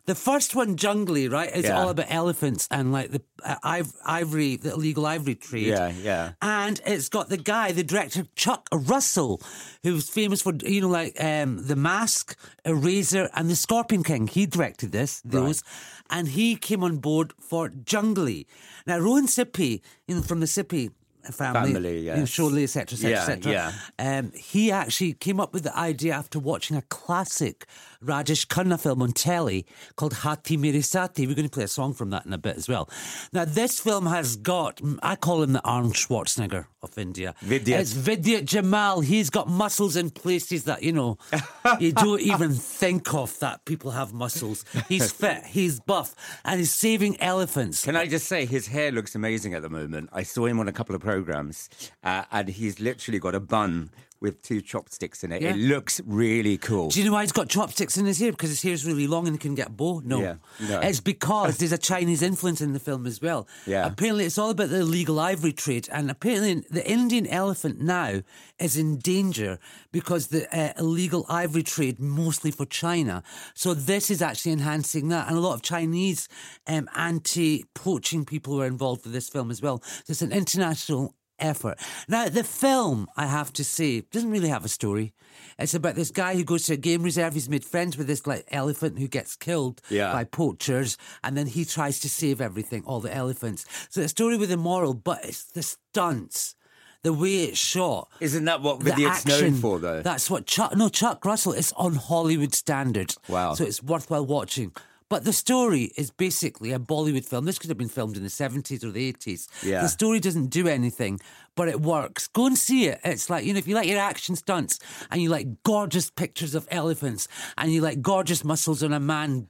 The 0.07 0.15
first 0.15 0.55
one, 0.55 0.77
Jungly, 0.77 1.29
right, 1.29 1.53
is 1.53 1.65
Yeah. 1.65 1.79
all 1.79 1.89
about 1.89 2.05
elephants 2.09 2.65
and 2.71 2.93
like 2.93 3.11
the 3.11 3.21
uh, 3.43 3.83
ivory, 4.05 4.55
the 4.55 4.73
illegal 4.73 5.05
ivory 5.05 5.35
trade. 5.35 5.67
Yeah, 5.67 5.91
yeah. 6.01 6.31
And 6.41 6.79
it's 6.85 7.09
got 7.09 7.27
the 7.27 7.35
guy, 7.37 7.73
the 7.73 7.83
director 7.83 8.25
Chuck 8.35 8.69
Russell, 8.71 9.41
who's 9.83 10.09
famous 10.09 10.41
for 10.41 10.53
you 10.63 10.79
know 10.81 10.87
like 10.87 11.21
um, 11.21 11.67
the 11.67 11.75
Mask, 11.75 12.37
Eraser, 12.63 13.29
and 13.35 13.49
the 13.49 13.55
Scorpion 13.57 14.01
King. 14.03 14.27
He 14.27 14.45
directed 14.45 14.93
this, 14.93 15.21
those, 15.25 15.61
and 16.09 16.29
he 16.29 16.55
came 16.55 16.83
on 16.85 16.97
board 16.97 17.33
for 17.39 17.67
Jungly. 17.69 18.45
Now 18.85 18.99
Rohan 18.99 19.27
Sippy, 19.27 19.81
you 20.07 20.15
know 20.15 20.21
from 20.21 20.39
the 20.39 20.45
Sippy 20.47 20.91
family, 21.33 21.73
Family, 21.73 21.99
you 21.99 22.11
know, 22.11 22.19
yes. 22.19 22.29
Sholay, 22.31 22.63
etc., 22.63 22.95
etc., 22.95 23.09
Yeah, 23.11 23.21
etc. 23.23 23.51
yeah. 23.99 24.17
Um, 24.19 24.31
he 24.33 24.71
actually 24.71 25.11
came 25.11 25.41
up 25.41 25.53
with 25.53 25.63
the 25.63 25.77
idea 25.77 26.13
after 26.13 26.39
watching 26.39 26.77
a 26.77 26.81
classic 26.83 27.65
Rajesh 28.03 28.47
Khanna 28.47 28.79
film 28.79 29.01
on 29.01 29.11
telly 29.11 29.65
called 29.95 30.13
Haathi 30.13 30.57
Mere 30.57 30.73
Saathi. 30.73 31.27
We're 31.27 31.35
going 31.35 31.49
to 31.49 31.53
play 31.53 31.63
a 31.63 31.67
song 31.67 31.93
from 31.93 32.09
that 32.11 32.25
in 32.25 32.33
a 32.33 32.37
bit 32.37 32.57
as 32.57 32.67
well. 32.67 32.89
Now, 33.33 33.45
this 33.45 33.79
film 33.79 34.05
has 34.05 34.35
got, 34.35 34.81
I 35.01 35.15
call 35.15 35.43
him 35.43 35.53
the 35.53 35.63
Arnold 35.63 35.93
Schwarzenegger 35.93 36.67
of 36.81 36.97
India. 36.97 37.33
Vidya. 37.41 37.79
It's 37.79 37.93
Vidyut 37.93 38.45
Jamwal. 38.45 39.03
He's 39.03 39.29
got 39.29 39.47
muscles 39.47 39.95
in 39.95 40.09
places 40.09 40.65
that, 40.65 40.83
you 40.83 40.91
know, 40.91 41.17
you 41.79 41.91
don't 41.91 42.21
even 42.21 42.53
think 42.53 43.13
of 43.13 43.37
that 43.39 43.65
people 43.65 43.91
have 43.91 44.13
muscles. 44.13 44.63
He's 44.87 45.11
fit, 45.17 45.45
he's 45.45 45.79
buff, 45.79 46.15
and 46.45 46.59
he's 46.59 46.73
saving 46.73 47.19
elephants. 47.21 47.83
Can 47.83 47.95
I 47.95 48.07
just 48.07 48.27
say, 48.27 48.45
his 48.45 48.67
hair 48.67 48.91
looks 48.91 49.15
amazing 49.15 49.53
at 49.53 49.61
the 49.61 49.69
moment. 49.69 50.09
I 50.13 50.23
saw 50.23 50.45
him 50.45 50.59
on 50.59 50.67
a 50.67 50.73
couple 50.73 50.95
of 50.95 51.01
programs, 51.01 51.69
uh, 52.03 52.23
and 52.31 52.47
he's 52.49 52.79
literally 52.79 53.19
got 53.19 53.35
a 53.35 53.39
bun 53.39 53.89
with 54.19 54.41
two 54.41 54.61
chopsticks 54.61 55.23
in 55.23 55.31
it. 55.31 55.41
Yeah. 55.41 55.51
It 55.51 55.57
looks 55.57 56.01
really 56.05 56.57
cool. 56.57 56.89
Do 56.89 56.99
you 56.99 57.05
know 57.05 57.13
why 57.13 57.21
he's 57.21 57.31
got 57.31 57.49
chopsticks 57.49 57.97
in 57.97 58.05
his 58.05 58.19
hair? 58.19 58.31
Because 58.31 58.49
his 58.49 58.61
hair's 58.61 58.85
really 58.85 59.07
long 59.07 59.27
and 59.27 59.35
he 59.35 59.39
can 59.39 59.55
get 59.55 59.67
a 59.67 59.71
bow? 59.71 60.01
No. 60.03 60.21
Yeah, 60.21 60.35
no. 60.67 60.79
It's 60.79 60.99
because 60.99 61.57
there's 61.59 61.71
a 61.71 61.77
Chinese 61.77 62.21
influence 62.21 62.61
in 62.61 62.73
the 62.73 62.79
film 62.79 63.05
as 63.05 63.21
well. 63.21 63.47
Yeah. 63.65 63.85
Apparently, 63.85 64.25
it's 64.25 64.37
all 64.37 64.49
about 64.49 64.69
the 64.69 64.79
illegal 64.79 65.19
ivory 65.19 65.53
trade. 65.53 65.87
And 65.91 66.09
apparently, 66.09 66.65
the 66.69 66.89
Indian 66.89 67.27
elephant 67.27 67.79
now 67.79 68.21
is 68.59 68.77
in 68.77 68.97
danger 68.97 69.59
because 69.91 70.27
the 70.27 70.47
uh, 70.57 70.73
illegal 70.79 71.25
ivory 71.29 71.63
trade, 71.63 71.99
mostly 71.99 72.51
for 72.51 72.65
China. 72.65 73.23
So, 73.53 73.73
this 73.73 74.09
is 74.09 74.21
actually 74.21 74.53
enhancing 74.53 75.09
that. 75.09 75.27
And 75.27 75.37
a 75.37 75.41
lot 75.41 75.53
of 75.53 75.61
Chinese 75.61 76.27
um, 76.67 76.89
anti 76.95 77.65
poaching 77.73 78.25
people 78.25 78.57
were 78.57 78.65
involved 78.65 79.03
with 79.03 79.13
this 79.13 79.29
film 79.29 79.51
as 79.51 79.61
well. 79.61 79.81
So, 79.81 80.11
it's 80.11 80.21
an 80.21 80.31
international 80.31 81.13
effort. 81.39 81.77
Now, 82.07 82.29
the 82.29 82.43
film, 82.43 83.07
I 83.15 83.25
have 83.27 83.51
to 83.53 83.63
say, 83.63 84.01
doesn't 84.01 84.31
really 84.31 84.49
have 84.49 84.65
a 84.65 84.69
story. 84.69 85.13
It's 85.59 85.73
about 85.73 85.95
this 85.95 86.11
guy 86.11 86.35
who 86.35 86.43
goes 86.43 86.65
to 86.65 86.73
a 86.73 86.77
game 86.77 87.01
reserve. 87.03 87.33
He's 87.33 87.49
made 87.49 87.65
friends 87.65 87.97
with 87.97 88.07
this 88.07 88.27
like 88.27 88.45
elephant 88.51 88.99
who 88.99 89.07
gets 89.07 89.35
killed 89.35 89.81
Yeah. 89.89 90.11
by 90.11 90.23
poachers, 90.23 90.97
and 91.23 91.35
then 91.37 91.47
he 91.47 91.65
tries 91.65 91.99
to 92.01 92.09
save 92.09 92.41
everything, 92.41 92.83
all 92.85 92.99
the 92.99 93.13
elephants. 93.13 93.65
So 93.89 94.01
a 94.01 94.07
story 94.07 94.37
with 94.37 94.51
a 94.51 94.57
moral, 94.57 94.93
but 94.93 95.23
it's 95.25 95.45
the 95.45 95.63
stunts. 95.63 96.55
The 97.03 97.13
way 97.13 97.43
it's 97.45 97.59
shot, 97.59 98.09
Isn't 98.19 98.45
that 98.45 98.61
what 98.61 98.79
the 98.79 98.85
Vidya's 98.91 99.25
known 99.25 99.35
action, 99.35 99.55
for, 99.55 99.79
though? 99.79 100.01
That's 100.01 100.29
what 100.29 100.45
Chuck. 100.45 100.75
No, 100.75 100.89
Chuck 100.89 101.23
Russell. 101.23 101.53
It's 101.53 101.71
on 101.73 101.93
Hollywood 101.95 102.53
standards. 102.55 103.17
Wow. 103.29 103.53
So 103.53 103.63
it's 103.63 103.81
worthwhile 103.81 104.25
watching. 104.25 104.73
But 105.09 105.23
the 105.23 105.31
story 105.33 105.91
is 105.97 106.11
basically 106.11 106.73
a 106.73 106.79
Bollywood 106.79 107.23
film. 107.25 107.45
This 107.45 107.57
could 107.59 107.69
have 107.69 107.77
been 107.77 107.87
filmed 107.87 108.17
in 108.17 108.23
the 108.23 108.29
seventies 108.29 108.83
or 108.83 108.91
the 108.91 109.05
eighties. 109.07 109.47
Yeah. 109.63 109.81
The 109.81 109.87
story 109.87 110.19
doesn't 110.19 110.47
do 110.47 110.67
anything, 110.67 111.19
but 111.55 111.69
it 111.69 111.79
works. 111.79 112.27
Go 112.27 112.45
and 112.45 112.57
see 112.57 112.87
it. 112.87 112.99
It's 113.05 113.29
like 113.29 113.45
you 113.45 113.53
know, 113.53 113.59
if 113.59 113.67
you 113.67 113.75
like 113.75 113.87
your 113.87 113.99
action 113.99 114.35
stunts 114.35 114.79
and 115.09 115.21
you 115.21 115.29
like 115.29 115.63
gorgeous 115.63 116.09
pictures 116.09 116.55
of 116.55 116.67
elephants 116.71 117.27
and 117.57 117.71
you 117.71 117.79
like 117.81 118.01
gorgeous 118.01 118.43
muscles 118.43 118.83
on 118.83 118.91
a 118.91 118.99
man 118.99 119.47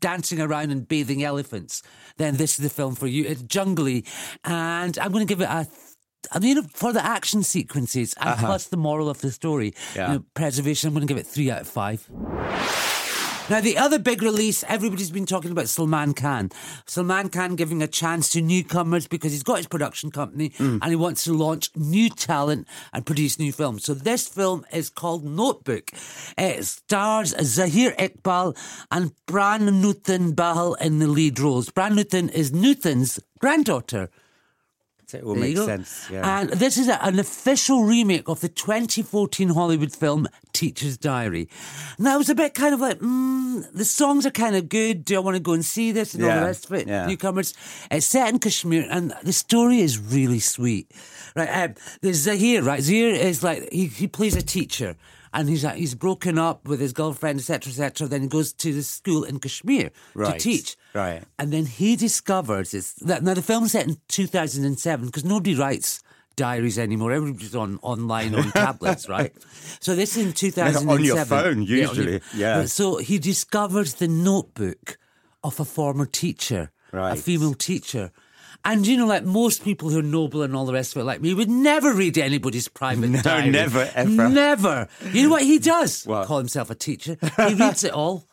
dancing 0.00 0.40
around 0.40 0.72
and 0.72 0.88
bathing 0.88 1.22
elephants, 1.22 1.80
then 2.16 2.36
this 2.36 2.58
is 2.58 2.64
the 2.64 2.68
film 2.70 2.96
for 2.96 3.06
you. 3.06 3.24
It's 3.24 3.42
jungly, 3.44 4.04
and 4.44 4.98
I'm 4.98 5.12
going 5.12 5.24
to 5.26 5.32
give 5.32 5.40
it 5.42 5.48
a. 5.48 5.68
I 6.32 6.38
mean, 6.40 6.62
for 6.68 6.92
the 6.92 7.04
action 7.04 7.42
sequences 7.44 8.14
and 8.20 8.38
plus 8.38 8.66
the 8.68 8.76
moral 8.76 9.08
of 9.08 9.20
the 9.20 9.30
story, 9.30 9.74
Uh-huh. 9.76 9.92
Yeah. 9.96 10.06
you 10.12 10.18
know, 10.18 10.24
preservation, 10.34 10.88
I'm 10.88 10.94
going 10.94 11.06
to 11.06 11.12
give 11.12 11.18
it 11.20 11.26
three 11.26 11.50
out 11.52 11.60
of 11.62 11.68
five. 11.68 12.08
Now, 13.50 13.60
the 13.60 13.76
other 13.76 13.98
big 13.98 14.22
release, 14.22 14.62
everybody's 14.68 15.10
been 15.10 15.26
talking 15.26 15.50
about 15.50 15.68
Salman 15.68 16.14
Khan. 16.14 16.50
Salman 16.86 17.28
Khan 17.28 17.56
giving 17.56 17.82
a 17.82 17.88
chance 17.88 18.28
to 18.30 18.40
newcomers 18.40 19.08
because 19.08 19.32
he's 19.32 19.42
got 19.42 19.56
his 19.56 19.66
production 19.66 20.12
company 20.12 20.52
hmm. 20.56 20.78
and 20.80 20.90
he 20.90 20.96
wants 20.96 21.24
to 21.24 21.32
launch 21.32 21.70
new 21.74 22.08
talent 22.08 22.68
and 22.92 23.04
produce 23.04 23.40
new 23.40 23.52
films. 23.52 23.84
So, 23.84 23.94
this 23.94 24.28
film 24.28 24.64
is 24.72 24.88
called 24.88 25.24
Notebook. 25.24 25.90
It 26.38 26.64
stars 26.64 27.34
Zahir 27.42 27.92
Iqbal 27.98 28.56
and 28.92 29.12
Pranutan 29.26 30.36
Bahl 30.36 30.74
in 30.74 31.00
the 31.00 31.08
lead 31.08 31.40
roles. 31.40 31.68
Pran 31.68 31.98
Nutan 31.98 32.30
is 32.30 32.52
Nutan's 32.52 33.18
granddaughter. 33.40 34.08
It 35.14 35.22
all 35.24 35.34
There 35.34 35.44
you 35.44 35.48
makes 35.54 35.60
go. 35.60 35.66
sense. 35.66 36.10
Yeah. 36.10 36.40
And 36.40 36.50
this 36.50 36.76
is 36.78 36.88
a, 36.88 37.02
an 37.04 37.18
official 37.18 37.84
remake 37.84 38.28
of 38.28 38.40
the 38.40 38.48
2014 38.48 39.50
Hollywood 39.50 39.92
film 39.92 40.28
Teacher's 40.52 40.96
Diary. 40.96 41.48
Now, 41.98 42.14
it 42.14 42.18
was 42.18 42.28
a 42.30 42.34
bit 42.34 42.54
kind 42.54 42.74
of 42.74 42.80
like, 42.80 42.98
mm, 42.98 43.70
the 43.72 43.84
songs 43.84 44.26
are 44.26 44.30
kind 44.30 44.56
of 44.56 44.68
good. 44.68 45.04
Do 45.04 45.16
I 45.16 45.20
want 45.20 45.36
to 45.36 45.40
go 45.40 45.52
and 45.52 45.64
see 45.64 45.92
this 45.92 46.14
and 46.14 46.22
all 46.22 46.28
Yeah, 46.30 46.40
the 46.40 46.46
rest 46.46 46.66
of 46.66 46.72
it? 46.72 46.86
yeah. 46.88 47.06
Newcomers. 47.06 47.54
It's 47.90 48.06
set 48.06 48.28
in 48.28 48.38
Kashmir, 48.38 48.86
and 48.90 49.14
the 49.22 49.32
story 49.32 49.80
is 49.80 49.98
really 49.98 50.40
sweet. 50.40 50.90
Right, 51.34 51.48
um, 51.48 51.74
there's 52.02 52.18
Zahir, 52.18 52.62
right? 52.62 52.80
Zahir 52.82 53.14
is 53.14 53.42
like, 53.42 53.70
he, 53.72 53.86
he 53.86 54.06
plays 54.06 54.36
a 54.36 54.42
teacher. 54.42 54.96
And 55.34 55.48
he's 55.48 55.64
uh, 55.64 55.70
he's 55.72 55.94
broken 55.94 56.38
up 56.38 56.68
with 56.68 56.80
his 56.80 56.92
girlfriend, 56.92 57.38
etc., 57.40 57.70
etc. 57.70 58.06
Then 58.06 58.22
he 58.22 58.28
goes 58.28 58.52
to 58.52 58.72
the 58.72 58.82
school 58.82 59.24
in 59.24 59.38
Kashmir 59.40 59.90
to 60.32 60.38
teach. 60.38 60.76
right. 60.94 61.22
And 61.38 61.52
then 61.52 61.64
he 61.66 61.96
discovers 61.96 62.74
it's 62.74 62.92
that 62.94 63.22
now 63.22 63.34
the 63.34 63.42
film's 63.42 63.72
set 63.72 63.86
in 63.88 63.96
2007 64.08 65.06
because 65.06 65.24
nobody 65.24 65.54
writes 65.54 66.02
diaries 66.36 66.78
anymore. 66.78 67.12
Everybody's 67.12 67.54
on 67.54 67.78
online 67.82 68.34
on 68.34 68.50
tablets, 68.52 69.08
right? 69.08 69.32
So 69.80 69.94
this 69.94 70.16
is 70.16 70.26
in 70.26 70.32
2007. 70.32 70.88
On 70.92 71.04
your 71.04 71.24
phone, 71.24 71.62
Yeah, 71.62 71.76
usually, 71.88 72.20
yeah. 72.34 72.64
So 72.66 72.96
he 72.98 73.18
discovers 73.18 73.94
the 73.94 74.08
notebook 74.08 74.98
of 75.44 75.60
a 75.60 75.64
former 75.64 76.06
teacher, 76.06 76.70
a 76.92 77.16
female 77.16 77.54
teacher. 77.54 78.12
And 78.64 78.86
you 78.86 78.96
know, 78.96 79.06
like 79.06 79.24
most 79.24 79.64
people 79.64 79.90
who 79.90 79.98
are 79.98 80.02
noble 80.02 80.42
and 80.42 80.54
all 80.54 80.66
the 80.66 80.72
rest 80.72 80.94
of 80.94 81.02
it, 81.02 81.04
like 81.04 81.20
me, 81.20 81.34
would 81.34 81.50
never 81.50 81.92
read 81.92 82.16
anybody's 82.16 82.68
private 82.68 83.08
No, 83.10 83.20
diary. 83.20 83.50
never, 83.50 83.90
ever. 83.94 84.28
Never. 84.28 84.88
You 85.12 85.24
know 85.24 85.30
what 85.30 85.42
he 85.42 85.58
does? 85.58 86.04
What? 86.04 86.26
Call 86.28 86.38
himself 86.38 86.70
a 86.70 86.74
teacher. 86.76 87.16
He 87.48 87.54
reads 87.54 87.82
it 87.82 87.92
all, 87.92 88.24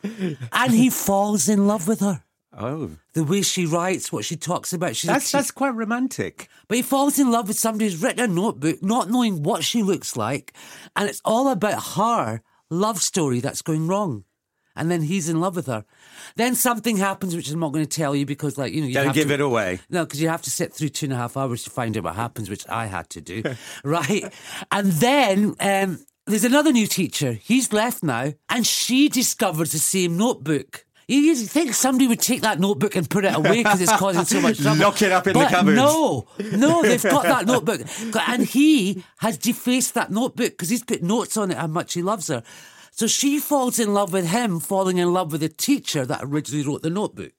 and 0.52 0.72
he 0.72 0.88
falls 0.88 1.48
in 1.48 1.66
love 1.66 1.88
with 1.88 1.98
her. 2.00 2.22
oh, 2.56 2.90
The 3.14 3.24
way 3.24 3.42
she 3.42 3.66
writes, 3.66 4.12
what 4.12 4.24
she 4.24 4.36
talks 4.36 4.72
about. 4.72 4.94
She's 4.94 5.08
that's 5.10 5.30
te- 5.30 5.38
that's 5.38 5.50
quite 5.50 5.74
romantic. 5.74 6.48
but 6.68 6.76
he 6.76 6.82
falls 6.82 7.18
in 7.18 7.30
love 7.32 7.48
with 7.48 7.58
somebody 7.58 7.86
who's 7.86 8.00
written 8.00 8.24
a 8.30 8.32
notebook, 8.32 8.82
not 8.84 9.10
knowing 9.10 9.42
what 9.42 9.64
she 9.64 9.82
looks 9.82 10.16
like, 10.16 10.52
and 10.94 11.08
it's 11.08 11.20
all 11.24 11.48
about 11.48 11.82
her 11.96 12.40
love 12.70 13.00
story 13.02 13.40
that's 13.40 13.62
going 13.62 13.88
wrong. 13.88 14.22
And 14.76 14.90
then 14.90 15.02
he's 15.02 15.28
in 15.28 15.40
love 15.40 15.56
with 15.56 15.66
her. 15.66 15.84
Then 16.36 16.54
something 16.54 16.96
happens, 16.96 17.34
which 17.34 17.50
I'm 17.50 17.58
not 17.60 17.72
going 17.72 17.84
to 17.84 17.90
tell 17.96 18.14
you 18.14 18.24
because, 18.24 18.56
like, 18.56 18.72
you 18.72 18.80
know, 18.80 18.86
you 18.86 18.94
have 18.96 19.02
to. 19.04 19.08
Don't 19.08 19.14
give 19.14 19.28
to- 19.28 19.34
it 19.34 19.40
away. 19.40 19.80
No, 19.90 20.04
because 20.04 20.22
you 20.22 20.28
have 20.28 20.42
to 20.42 20.50
sit 20.50 20.72
through 20.72 20.90
two 20.90 21.06
and 21.06 21.12
a 21.12 21.16
half 21.16 21.36
hours 21.36 21.64
to 21.64 21.70
find 21.70 21.96
out 21.96 22.04
what 22.04 22.14
happens, 22.14 22.48
which 22.48 22.66
I 22.68 22.86
had 22.86 23.10
to 23.10 23.20
do, 23.20 23.42
right? 23.84 24.32
And 24.70 24.92
then 24.92 25.54
um, 25.60 25.98
there's 26.26 26.44
another 26.44 26.72
new 26.72 26.86
teacher. 26.86 27.32
He's 27.32 27.72
left 27.72 28.02
now, 28.02 28.32
and 28.48 28.66
she 28.66 29.08
discovers 29.08 29.72
the 29.72 29.78
same 29.78 30.16
notebook. 30.16 30.84
You 31.08 31.34
think 31.34 31.74
somebody 31.74 32.06
would 32.06 32.20
take 32.20 32.42
that 32.42 32.60
notebook 32.60 32.94
and 32.94 33.10
put 33.10 33.24
it 33.24 33.34
away 33.34 33.64
because 33.64 33.80
it's 33.80 33.96
causing 33.96 34.24
so 34.24 34.40
much 34.40 34.58
trouble. 34.62 34.80
Lock 34.82 35.02
it 35.02 35.10
up 35.10 35.26
in 35.26 35.32
the 35.36 35.44
cupboard. 35.44 35.74
No, 35.74 36.28
no, 36.38 36.82
they've 36.82 37.02
got 37.02 37.24
that 37.24 37.46
notebook. 37.52 37.80
And 38.28 38.44
he 38.44 39.02
has 39.18 39.36
defaced 39.36 39.94
that 39.94 40.12
notebook 40.12 40.50
because 40.52 40.68
he's 40.68 40.84
put 40.84 41.02
notes 41.02 41.36
on 41.36 41.50
it 41.50 41.56
how 41.56 41.66
much 41.66 41.94
he 41.94 42.02
loves 42.02 42.28
her. 42.28 42.44
So 43.00 43.06
she 43.06 43.38
falls 43.38 43.78
in 43.78 43.94
love 43.94 44.12
with 44.12 44.26
him, 44.26 44.60
falling 44.60 44.98
in 44.98 45.10
love 45.10 45.32
with 45.32 45.40
the 45.40 45.48
teacher 45.48 46.04
that 46.04 46.20
originally 46.22 46.66
wrote 46.66 46.82
the 46.82 46.90
notebook. 46.90 47.32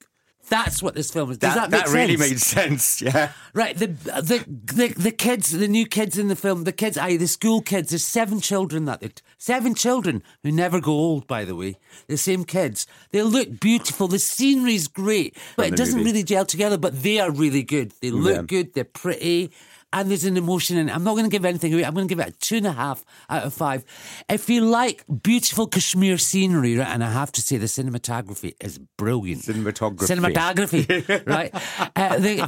That's 0.49 0.81
what 0.81 0.95
this 0.95 1.11
film 1.11 1.29
is. 1.29 1.37
Does 1.37 1.53
that, 1.53 1.69
That, 1.69 1.85
make 1.85 1.93
really 1.93 2.17
sense? 2.17 2.55
made 2.55 2.81
sense. 2.81 3.01
Yeah. 3.03 3.31
Right, 3.53 3.77
the, 3.77 3.87
the 3.87 4.43
the 4.73 4.87
the 4.97 5.11
kids, 5.11 5.51
the 5.51 5.67
new 5.67 5.85
kids 5.85 6.17
in 6.17 6.29
the 6.29 6.35
film, 6.35 6.63
the 6.63 6.71
kids, 6.71 6.97
aye, 6.97 7.15
the 7.17 7.27
school 7.27 7.61
kids. 7.61 7.91
There's 7.91 8.03
seven 8.03 8.41
children 8.41 8.85
that 8.85 9.01
they, 9.01 9.11
seven 9.37 9.75
children 9.75 10.23
who 10.41 10.51
never 10.51 10.81
go 10.81 10.93
old. 10.93 11.27
By 11.27 11.45
the 11.45 11.55
way, 11.55 11.77
the 12.07 12.17
same 12.17 12.43
kids. 12.43 12.87
They 13.11 13.21
look 13.21 13.59
beautiful. 13.59 14.07
The 14.07 14.17
scenery's 14.17 14.87
great, 14.87 15.37
but 15.55 15.67
it 15.67 15.75
doesn't 15.75 15.99
movie. 15.99 16.09
really 16.09 16.23
gel 16.23 16.45
together. 16.45 16.79
But 16.79 17.03
they 17.03 17.19
are 17.19 17.29
really 17.29 17.61
good. 17.63 17.93
They 18.01 18.09
look 18.09 18.35
Yeah. 18.35 18.41
good. 18.41 18.73
They're 18.73 18.83
pretty. 18.83 19.51
And 19.93 20.09
there's 20.09 20.23
an 20.23 20.37
emotion 20.37 20.77
in 20.77 20.89
it. 20.89 20.95
I'm 20.95 21.03
not 21.03 21.13
going 21.13 21.25
to 21.25 21.29
give 21.29 21.43
anything 21.43 21.73
away. 21.73 21.83
I'm 21.83 21.93
going 21.93 22.07
to 22.07 22.15
give 22.15 22.25
it 22.25 22.29
a 22.29 22.31
two 22.39 22.57
and 22.57 22.67
a 22.67 22.71
half 22.71 23.03
out 23.29 23.43
of 23.43 23.53
five. 23.53 23.83
If 24.29 24.49
you 24.49 24.61
like 24.61 25.03
beautiful 25.21 25.67
Kashmir 25.67 26.17
scenery, 26.17 26.77
right, 26.77 26.87
and 26.87 27.03
I 27.03 27.11
have 27.11 27.31
to 27.33 27.41
say 27.41 27.57
the 27.57 27.65
cinematography 27.65 28.53
is 28.61 28.79
brilliant. 28.97 29.41
Cinematography. 29.43 30.07
Cinematography, 30.07 31.25
right? 31.27 31.53
Uh, 31.95 32.17
they, 32.19 32.41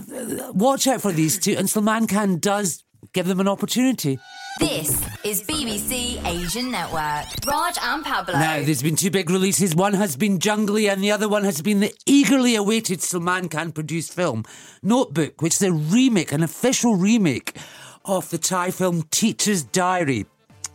watch 0.54 0.88
out 0.88 1.02
for 1.02 1.12
these 1.12 1.38
two, 1.38 1.56
and 1.58 1.70
Salman 1.70 2.08
Khan 2.08 2.40
does 2.40 2.84
give 3.12 3.28
them 3.28 3.40
an 3.40 3.48
opportunity. 3.48 4.20
This 4.60 4.89
is 5.24 5.41
BBC 5.41 6.24
Asian 6.27 6.69
Network. 6.69 7.25
Raj 7.48 7.75
and 7.81 8.03
Pablo. 8.03 8.36
Now, 8.36 8.62
there's 8.62 8.83
been 8.83 8.95
two 8.95 9.10
big 9.10 9.31
releases. 9.31 9.75
One 9.75 9.93
has 9.93 10.15
been 10.15 10.38
Jungly, 10.38 10.91
and 10.91 11.03
the 11.03 11.10
other 11.10 11.27
one 11.27 11.43
has 11.43 11.63
been 11.63 11.79
the 11.79 11.91
eagerly 12.05 12.55
awaited 12.55 13.01
Salman 13.01 13.50
Khan 13.50 13.72
produced 13.72 14.13
film 14.13 14.45
Notebook, 14.83 15.41
which 15.41 15.55
is 15.55 15.63
a 15.63 15.72
remake, 15.72 16.31
an 16.31 16.43
official 16.43 16.95
remake 16.95 17.57
of 18.05 18.29
the 18.29 18.38
Thai 18.38 18.69
film 18.69 19.03
Teacher's 19.10 19.63
Diary. 19.63 20.27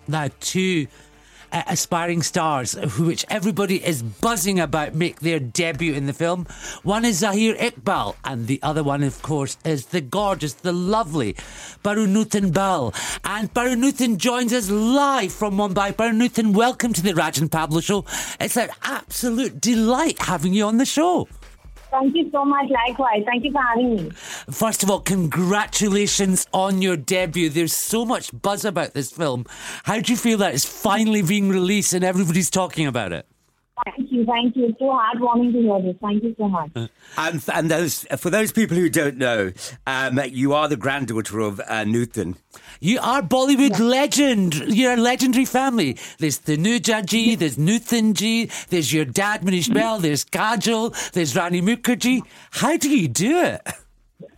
Now, 0.09 0.29
two 0.41 0.89
uh, 1.53 1.63
aspiring 1.67 2.23
stars, 2.23 2.75
which 2.99 3.25
everybody 3.29 3.85
is 3.85 4.03
buzzing 4.03 4.61
about, 4.61 4.95
make 4.95 5.21
their 5.21 5.39
debut 5.39 5.95
in 5.95 6.07
the 6.07 6.13
film. 6.13 6.47
One 6.83 7.05
is 7.05 7.19
Zahir 7.19 7.55
Iqbal, 7.55 8.17
and 8.25 8.47
the 8.47 8.61
other 8.63 8.83
one, 8.83 9.03
of 9.03 9.23
course, 9.23 9.57
is 9.65 9.87
the 9.87 10.01
gorgeous, 10.01 10.55
the 10.55 10.73
lovely 10.73 11.35
Pranutan 11.85 12.53
Bahl. 12.53 12.95
And 13.25 13.53
Pranutan 13.53 14.17
joins 14.17 14.53
us 14.53 14.71
live 14.71 15.33
from 15.33 15.55
Mumbai. 15.57 15.93
Pranutan, 15.93 16.55
welcome 16.55 16.93
to 16.93 17.03
the 17.03 17.15
Raj 17.15 17.39
and 17.39 17.51
Pablo 17.51 17.81
show. 17.81 18.05
It's 18.41 18.57
an 18.57 18.71
absolute 18.83 19.61
delight 19.61 20.19
having 20.21 20.55
you 20.55 20.65
on 20.65 20.79
the 20.79 20.87
show. 20.87 21.29
Thank 21.91 22.15
you 22.15 22.31
so 22.31 22.45
much. 22.45 22.71
Likewise. 22.71 23.23
Thank 23.25 23.45
you 23.45 23.53
for 23.53 23.63
having 23.63 23.97
me. 23.97 24.11
First 24.51 24.83
of 24.83 24.91
all, 24.91 25.01
congratulations 25.01 26.47
on 26.53 26.83
your 26.83 26.97
debut. 26.97 27.49
There's 27.49 27.73
so 27.73 28.05
much 28.05 28.31
buzz 28.33 28.65
about 28.65 28.95
this 28.95 29.11
film. 29.11 29.47
How 29.85 30.01
do 30.01 30.13
you 30.13 30.17
feel 30.17 30.39
that 30.39 30.55
it's 30.55 30.65
finally 30.65 31.23
being 31.23 31.49
released 31.49 31.93
and 31.93 32.05
everybody's 32.05 32.51
talking 32.51 32.87
about 32.87 33.13
it? 33.13 33.27
Thank 33.85 34.13
you. 34.13 34.25
Thank 34.25 34.57
you. 34.57 34.67
It's 34.67 34.79
so 34.79 34.87
heartwarming 34.87 35.53
to 35.53 35.61
hear 35.61 35.83
this. 35.83 35.97
Thank 36.01 36.23
you 36.23 36.35
so 36.39 36.49
much. 36.49 36.71
And, 37.17 37.43
and 37.53 37.71
those 37.71 38.05
for 38.19 38.31
those 38.31 38.53
people 38.53 38.77
who 38.77 38.89
don't 38.89 39.17
know, 39.17 39.53
um, 39.87 40.21
you 40.29 40.53
are 40.55 40.69
the 40.69 40.77
granddaughter 40.77 41.41
of 41.41 41.61
uh, 41.61 41.85
Nutan. 41.85 42.37
You 42.81 42.99
are 43.01 43.23
Bollywood 43.23 43.79
legend. 43.79 44.55
You're 44.55 44.95
a 44.95 44.97
legendary 44.97 45.45
family. 45.45 45.97
There's 46.19 46.39
the 46.39 46.57
Ji, 46.57 47.35
there's 47.35 47.57
Ji, 47.57 48.51
there's 48.69 48.93
your 48.93 49.05
dad 49.05 49.43
Mohnish 49.43 49.73
Bahl, 49.73 49.99
there's 49.99 50.25
Kajol, 50.25 51.13
there's 51.13 51.37
Rani 51.37 51.63
Mukherjee. 51.63 52.23
How 52.51 52.77
do 52.77 52.89
you 52.91 53.09
do 53.09 53.39
it? 53.41 53.67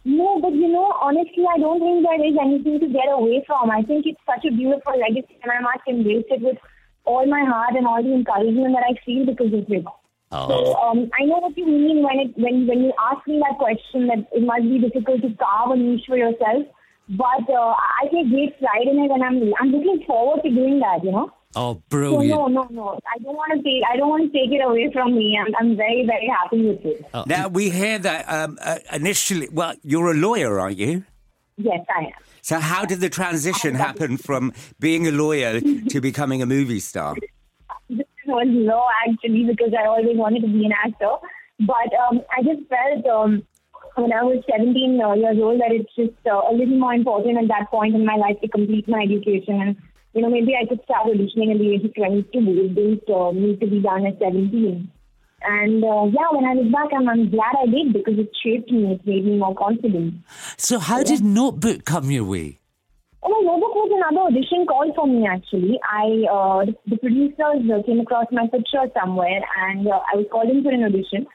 No, 0.04 0.40
but 0.40 0.52
you 0.52 0.68
know, 0.68 0.92
honestly, 1.00 1.44
I 1.54 1.59
don't 1.59 1.78
think 1.78 2.06
there 2.06 2.26
is 2.26 2.37
anything 2.40 2.80
to 2.80 2.88
get 2.88 3.09
away 3.11 3.44
from. 3.47 3.70
I 3.70 3.82
think 3.82 4.06
it's 4.06 4.20
such 4.25 4.44
a 4.47 4.54
beautiful 4.54 4.99
legacy, 4.99 5.37
and 5.42 5.52
I 5.52 5.61
must 5.61 5.87
embrace 5.87 6.25
it 6.30 6.40
with 6.40 6.56
all 7.04 7.26
my 7.26 7.45
heart 7.45 7.75
and 7.76 7.87
all 7.87 8.02
the 8.02 8.12
encouragement 8.14 8.75
that 8.75 8.85
I 8.88 8.95
feel 9.04 9.26
because 9.26 9.52
of 9.52 9.64
it. 9.69 9.85
So 10.33 10.76
um, 10.76 11.11
I 11.21 11.25
know 11.25 11.38
what 11.38 11.57
you 11.59 11.66
mean 11.66 12.04
when 12.04 12.19
it 12.21 12.38
when 12.38 12.66
when 12.69 12.85
you 12.85 12.92
ask 13.11 13.26
me 13.26 13.42
that 13.49 13.59
question 13.59 14.07
that 14.07 14.28
it 14.33 14.42
must 14.45 14.62
be 14.62 14.78
difficult 14.78 15.23
to 15.23 15.30
carve 15.35 15.73
a 15.73 15.76
niche 15.76 16.04
for 16.07 16.16
yourself. 16.16 16.66
But 17.09 17.50
uh, 17.52 17.75
I 17.75 18.07
take 18.12 18.30
great 18.30 18.57
pride 18.61 18.87
in 18.87 18.99
it, 19.00 19.11
and 19.11 19.25
I'm 19.25 19.52
I'm 19.61 19.73
looking 19.73 20.04
forward 20.07 20.42
to 20.45 20.50
doing 20.50 20.78
that. 20.80 21.02
You 21.02 21.11
know. 21.12 21.33
Oh, 21.57 21.75
So 21.75 21.83
brilliant. 21.88 22.28
no, 22.30 22.47
no, 22.47 22.69
no. 22.71 23.00
I 23.12 23.19
don't 23.19 23.35
want 23.35 23.50
to 23.57 23.62
take 23.64 23.83
I 23.92 23.97
don't 23.97 24.09
want 24.09 24.33
to 24.33 24.38
take 24.38 24.52
it 24.52 24.62
away 24.64 24.88
from 24.92 25.16
me. 25.16 25.37
I'm 25.37 25.52
I'm 25.59 25.76
very 25.76 26.07
very 26.07 26.28
happy 26.28 26.64
with 26.64 26.85
it. 26.85 27.04
Now 27.26 27.49
we 27.49 27.71
hear 27.71 27.99
that 27.99 28.33
um, 28.33 28.57
uh, 28.62 28.78
initially. 28.92 29.49
Well, 29.50 29.75
you're 29.83 30.12
a 30.12 30.14
lawyer, 30.14 30.61
aren't 30.61 30.78
you? 30.78 31.02
Yes, 31.57 31.85
I 31.92 32.02
am. 32.04 32.12
So 32.42 32.59
how 32.59 32.85
did 32.85 33.00
the 33.00 33.09
transition 33.11 33.75
happen 33.75 34.16
from 34.16 34.52
being 34.78 35.06
a 35.06 35.12
lawyer 35.12 35.61
to 35.61 36.00
becoming 36.00 36.42
a 36.42 36.47
movie 36.47 36.80
star? 36.80 37.16
This 37.88 38.06
was 38.26 38.47
low 38.49 38.87
actually 39.09 39.44
because 39.44 39.73
I 39.78 39.87
always 39.87 40.16
wanted 40.16 40.42
to 40.42 40.49
be 40.49 40.64
an 40.66 40.73
actor. 40.85 41.16
But 41.61 41.92
um, 42.09 42.23
I 42.32 42.42
just 42.42 42.66
felt 42.68 43.06
um, 43.06 43.42
when 43.97 44.12
I 44.12 44.23
was 44.23 44.42
17 44.50 45.00
uh, 45.00 45.14
years 45.14 45.37
old 45.40 45.61
that 45.61 45.73
it's 45.73 45.94
just 45.94 46.16
uh, 46.26 46.40
a 46.49 46.52
little 46.52 46.78
more 46.78 46.94
important 46.94 47.37
at 47.37 47.49
that 47.49 47.70
point 47.70 47.94
in 47.94 48.06
my 48.06 48.16
life 48.16 48.40
to 48.40 48.49
complete 48.49 48.88
my 48.88 49.02
education. 49.02 49.61
And, 49.61 49.76
you 50.14 50.23
know, 50.23 50.30
maybe 50.30 50.56
I 50.56 50.66
could 50.66 50.82
start 50.85 51.06
auditioning 51.06 51.52
at 51.52 51.59
the 51.59 51.75
age 51.75 51.85
of 51.85 51.94
22. 51.94 52.28
It 52.32 52.75
didn't 52.75 53.11
uh, 53.11 53.32
need 53.32 53.61
to 53.61 53.66
be 53.66 53.80
done 53.80 54.06
at 54.06 54.18
17. 54.18 54.90
And 55.42 55.82
uh, 55.82 56.04
yeah, 56.12 56.28
when 56.32 56.44
I 56.44 56.54
look 56.54 56.73
back, 56.73 56.88
I'm, 56.97 57.09
I'm 57.09 57.30
glad 57.30 57.54
I 57.62 57.66
did 57.66 57.92
because 57.92 58.18
it 58.18 58.30
shaped 58.44 58.70
me. 58.70 58.92
It 58.92 59.06
made 59.06 59.25
me 59.25 59.38
more 59.38 59.54
confident. 59.54 60.14
So, 60.56 60.78
how 60.78 61.02
did 61.02 61.23
Notebook 61.23 61.85
come 61.85 62.11
your 62.11 62.25
way? 62.25 62.61
Oh, 63.23 63.28
my 63.28 63.40
notebook 63.44 63.75
was 63.75 63.92
another 63.92 64.32
audition 64.32 64.66
call 64.66 64.92
for 64.97 65.06
me 65.06 65.26
actually. 65.28 65.78
I 65.85 66.25
uh, 66.25 66.64
the 66.88 66.97
producers 66.97 67.68
uh, 67.68 67.82
came 67.85 68.00
across 68.00 68.26
my 68.32 68.49
picture 68.49 68.88
somewhere, 68.99 69.44
and 69.68 69.87
uh, 69.87 70.00
I 70.12 70.16
was 70.16 70.26
called 70.32 70.49
in 70.49 70.62
for 70.62 70.73
an 70.73 70.85
audition. 70.85 71.26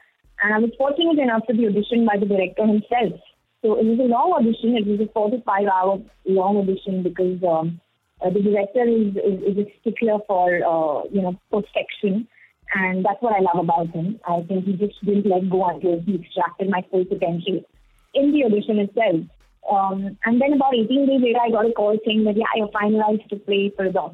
And 0.42 0.52
I 0.52 0.58
was 0.58 0.70
fortunate 0.76 1.18
enough 1.18 1.46
to 1.46 1.54
be 1.54 1.62
auditioned 1.62 2.06
by 2.06 2.18
the 2.18 2.26
director 2.26 2.66
himself. 2.66 3.22
So 3.62 3.78
it 3.78 3.86
was 3.86 3.98
a 4.02 4.10
long 4.10 4.34
audition. 4.34 4.76
It 4.76 4.86
was 4.86 5.00
a 5.00 5.10
four 5.12 5.30
to 5.30 5.40
five 5.42 5.66
hour 5.66 6.02
long 6.26 6.58
audition 6.58 7.02
because 7.02 7.38
um, 7.46 7.80
uh, 8.20 8.30
the 8.30 8.42
director 8.42 8.82
is, 8.82 9.14
is, 9.16 9.54
is 9.54 9.66
a 9.66 9.66
stickler 9.80 10.18
for 10.26 10.50
uh, 10.58 11.06
you 11.10 11.22
know 11.22 11.38
perfection, 11.50 12.26
and 12.74 13.04
that's 13.04 13.20
what 13.20 13.34
I 13.34 13.40
love 13.40 13.64
about 13.64 13.88
him. 13.88 14.20
I 14.26 14.42
think 14.42 14.64
he 14.64 14.72
just 14.74 15.04
didn't 15.04 15.26
let 15.26 15.48
go 15.48 15.68
until 15.68 16.00
he 16.00 16.16
extracted 16.16 16.68
my 16.68 16.84
full 16.90 17.04
potential 17.04 17.62
in 18.14 18.32
the 18.32 18.44
audition 18.44 18.78
itself. 18.78 19.26
Um, 19.70 20.16
and 20.24 20.40
then 20.40 20.52
about 20.52 20.74
18 20.74 21.06
days 21.06 21.20
later, 21.20 21.38
I 21.42 21.50
got 21.50 21.66
a 21.66 21.72
call 21.72 21.98
saying 22.04 22.24
that, 22.24 22.36
yeah, 22.36 22.44
you're 22.54 22.68
finalized 22.68 23.28
to 23.28 23.36
play 23.36 23.72
for 23.76 23.90
the. 23.90 24.10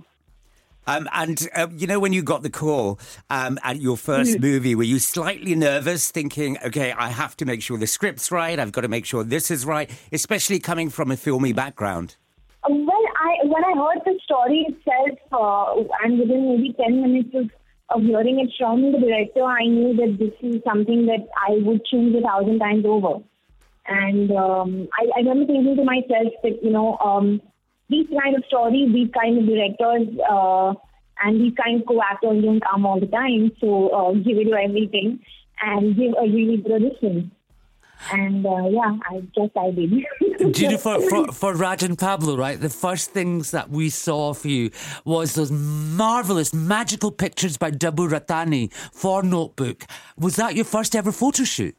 Um, 0.87 1.09
and 1.13 1.49
uh, 1.55 1.69
you 1.77 1.87
know 1.87 2.01
when 2.01 2.13
you 2.13 2.23
got 2.23 2.43
the 2.43 2.51
call 2.51 2.99
um, 3.31 3.59
at 3.63 3.81
your 3.81 3.97
1st 3.97 4.41
movie, 4.41 4.75
were 4.75 4.83
you 4.83 4.99
slightly 4.99 5.55
nervous, 5.55 6.11
thinking, 6.11 6.59
"Okay, 6.65 6.91
I 6.91 7.09
have 7.11 7.37
to 7.37 7.45
make 7.45 7.63
sure 7.63 7.79
the 7.79 7.87
script's 7.87 8.33
right. 8.33 8.59
I've 8.59 8.73
got 8.73 8.81
to 8.81 8.89
make 8.89 9.07
sure 9.07 9.23
this 9.23 9.53
is 9.53 9.65
right," 9.65 9.89
especially 10.11 10.59
coming 10.59 10.91
from 10.91 11.13
a 11.13 11.17
filmy 11.17 11.53
background. 11.53 12.17
Well, 12.69 13.05
I 13.21 13.47
when 13.47 13.65
I 13.65 13.75
heard 13.77 14.03
the 14.05 14.19
story 14.25 14.67
itself, 14.69 15.19
uh, 15.33 16.05
and 16.05 16.19
within 16.19 16.57
maybe 16.57 16.73
10 16.73 17.01
minutes 17.01 17.31
of, 17.35 17.51
of 17.95 18.03
hearing 18.03 18.41
it 18.41 18.51
from 18.59 18.93
the 18.93 18.99
director, 18.99 19.45
I 19.45 19.67
knew 19.67 19.95
that 19.97 20.19
this 20.19 20.33
is 20.43 20.63
something 20.65 21.07
that 21.07 21.29
I 21.37 21.59
would 21.63 21.85
choose 21.87 22.15
a 22.17 22.21
thousand 22.21 22.59
times 22.59 22.85
over. 22.87 23.23
And 23.87 24.31
um, 24.33 24.89
I, 24.99 25.07
I 25.17 25.19
remember 25.21 25.47
thinking 25.47 25.77
to 25.77 25.85
myself 25.85 26.33
that, 26.43 26.63
you 26.63 26.71
know, 26.71 26.97
um, 26.99 27.41
these 27.89 28.07
kind 28.09 28.37
of 28.37 28.45
stories, 28.47 28.93
these 28.93 29.11
kind 29.13 29.39
of 29.39 29.47
directors, 29.47 30.09
uh, 30.31 30.75
and 31.25 31.41
these 31.41 31.53
kind 31.55 31.81
of 31.81 31.87
co-actors 31.87 32.43
don't 32.43 32.61
come 32.61 32.87
all 32.87 33.01
the 33.01 33.07
time. 33.07 33.53
So 33.61 33.89
uh, 33.89 34.13
give 34.15 34.39
it 34.39 34.45
to 34.45 34.57
everything 34.57 35.21
and 35.61 35.97
give 35.97 36.15
a 36.19 36.23
really 36.23 36.57
good 36.57 36.73
audition. 36.73 37.31
And 38.11 38.45
uh, 38.45 38.69
yeah, 38.69 38.97
I 39.09 39.21
guess 39.35 39.51
I 39.57 39.71
did. 39.71 39.91
Do 40.53 40.63
you 40.63 40.71
know, 40.71 40.79
for, 40.79 41.01
for, 41.11 41.33
for 41.33 41.55
Raj 41.55 41.83
and 41.83 41.99
Pablo, 41.99 42.37
right, 42.37 42.61
the 42.61 42.71
first 42.71 43.11
things 43.11 43.51
that 43.53 43.71
we 43.71 43.91
saw 43.91 44.35
for 44.35 44.49
you 44.49 44.71
was 45.05 45.35
those 45.35 45.53
marvellous, 45.53 46.53
magical 46.53 47.11
pictures 47.11 47.57
by 47.57 47.71
Dabboo 47.71 48.11
Ratnani 48.11 48.73
for 48.93 49.23
Notebook. 49.23 49.85
Was 50.19 50.37
that 50.37 50.55
your 50.55 50.65
first 50.65 50.97
ever 50.97 51.13
photo 51.13 51.45
shoot? 51.45 51.77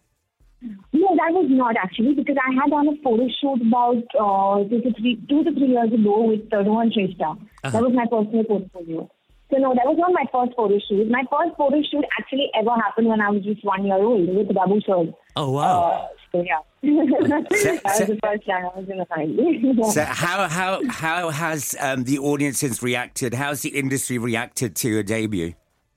No, 0.93 1.09
that 1.19 1.33
was 1.33 1.47
not 1.49 1.75
actually 1.75 2.13
because 2.13 2.37
I 2.39 2.53
had 2.53 2.69
done 2.69 2.87
a 2.87 2.95
photo 3.03 3.27
shoot 3.27 3.59
about 3.67 4.03
uh, 4.15 4.63
two 4.69 4.79
to 4.81 4.93
three 4.93 5.19
two 5.27 5.43
to 5.43 5.51
three 5.51 5.75
years 5.75 5.91
ago 5.91 6.23
with 6.23 6.47
uh, 6.53 6.63
Rohan 6.63 6.89
Shrestha. 6.89 7.35
That 7.63 7.81
was 7.83 7.91
my 7.93 8.05
personal 8.07 8.45
portfolio. 8.45 9.11
So 9.51 9.57
no, 9.59 9.75
that 9.75 9.85
was 9.85 9.97
not 9.99 10.13
my 10.13 10.25
first 10.31 10.55
photo 10.55 10.79
shoot. 10.87 11.11
My 11.11 11.23
first 11.29 11.57
photo 11.57 11.77
shoot 11.83 12.05
actually 12.17 12.47
ever 12.55 12.71
happened 12.71 13.07
when 13.07 13.19
I 13.19 13.29
was 13.29 13.43
just 13.43 13.63
one 13.63 13.85
year 13.85 14.01
old 14.01 14.29
with 14.29 14.55
Babu 14.55 14.79
sir. 14.81 15.11
Oh, 15.35 15.51
wow. 15.51 15.81
Uh, 15.81 16.07
so 16.31 16.41
yeah, 16.43 16.59
that 16.81 17.81
was 17.85 18.07
the 18.07 18.19
first 18.23 18.45
time 18.45 18.65
I 18.65 18.79
was 18.79 18.89
in 18.89 19.05
family. 19.05 19.91
So 19.91 20.03
how 20.03 20.47
how 20.47 20.81
how 20.89 21.29
has 21.29 21.75
um, 21.79 22.03
the 22.03 22.19
audiences 22.19 22.81
reacted? 22.81 23.33
How's 23.35 23.61
the 23.61 23.69
industry 23.69 24.17
reacted 24.17 24.75
to 24.77 24.89
your 24.89 25.03
debut? 25.03 25.53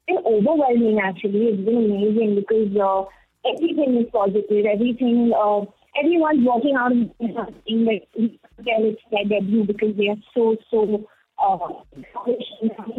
been 0.06 0.18
overwhelming 0.18 1.00
actually. 1.02 1.46
It's 1.46 1.64
been 1.64 1.76
amazing 1.76 2.36
because 2.36 2.76
uh, 2.76 3.04
everything 3.48 3.96
is 3.96 4.10
positive. 4.12 4.66
Everything, 4.66 5.32
uh, 5.36 5.64
everyone's 5.98 6.46
walking 6.46 6.76
out 6.76 6.92
of 6.92 6.98
the 7.18 8.00
we 8.16 8.40
tell 8.64 8.84
it's 8.84 9.00
their 9.10 9.24
debut 9.24 9.64
because 9.64 9.96
they 9.96 10.08
are 10.08 10.16
so, 10.34 10.56
so 10.70 11.06
uh, 11.38 11.58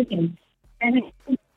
and. 0.10 0.38
And 0.80 1.02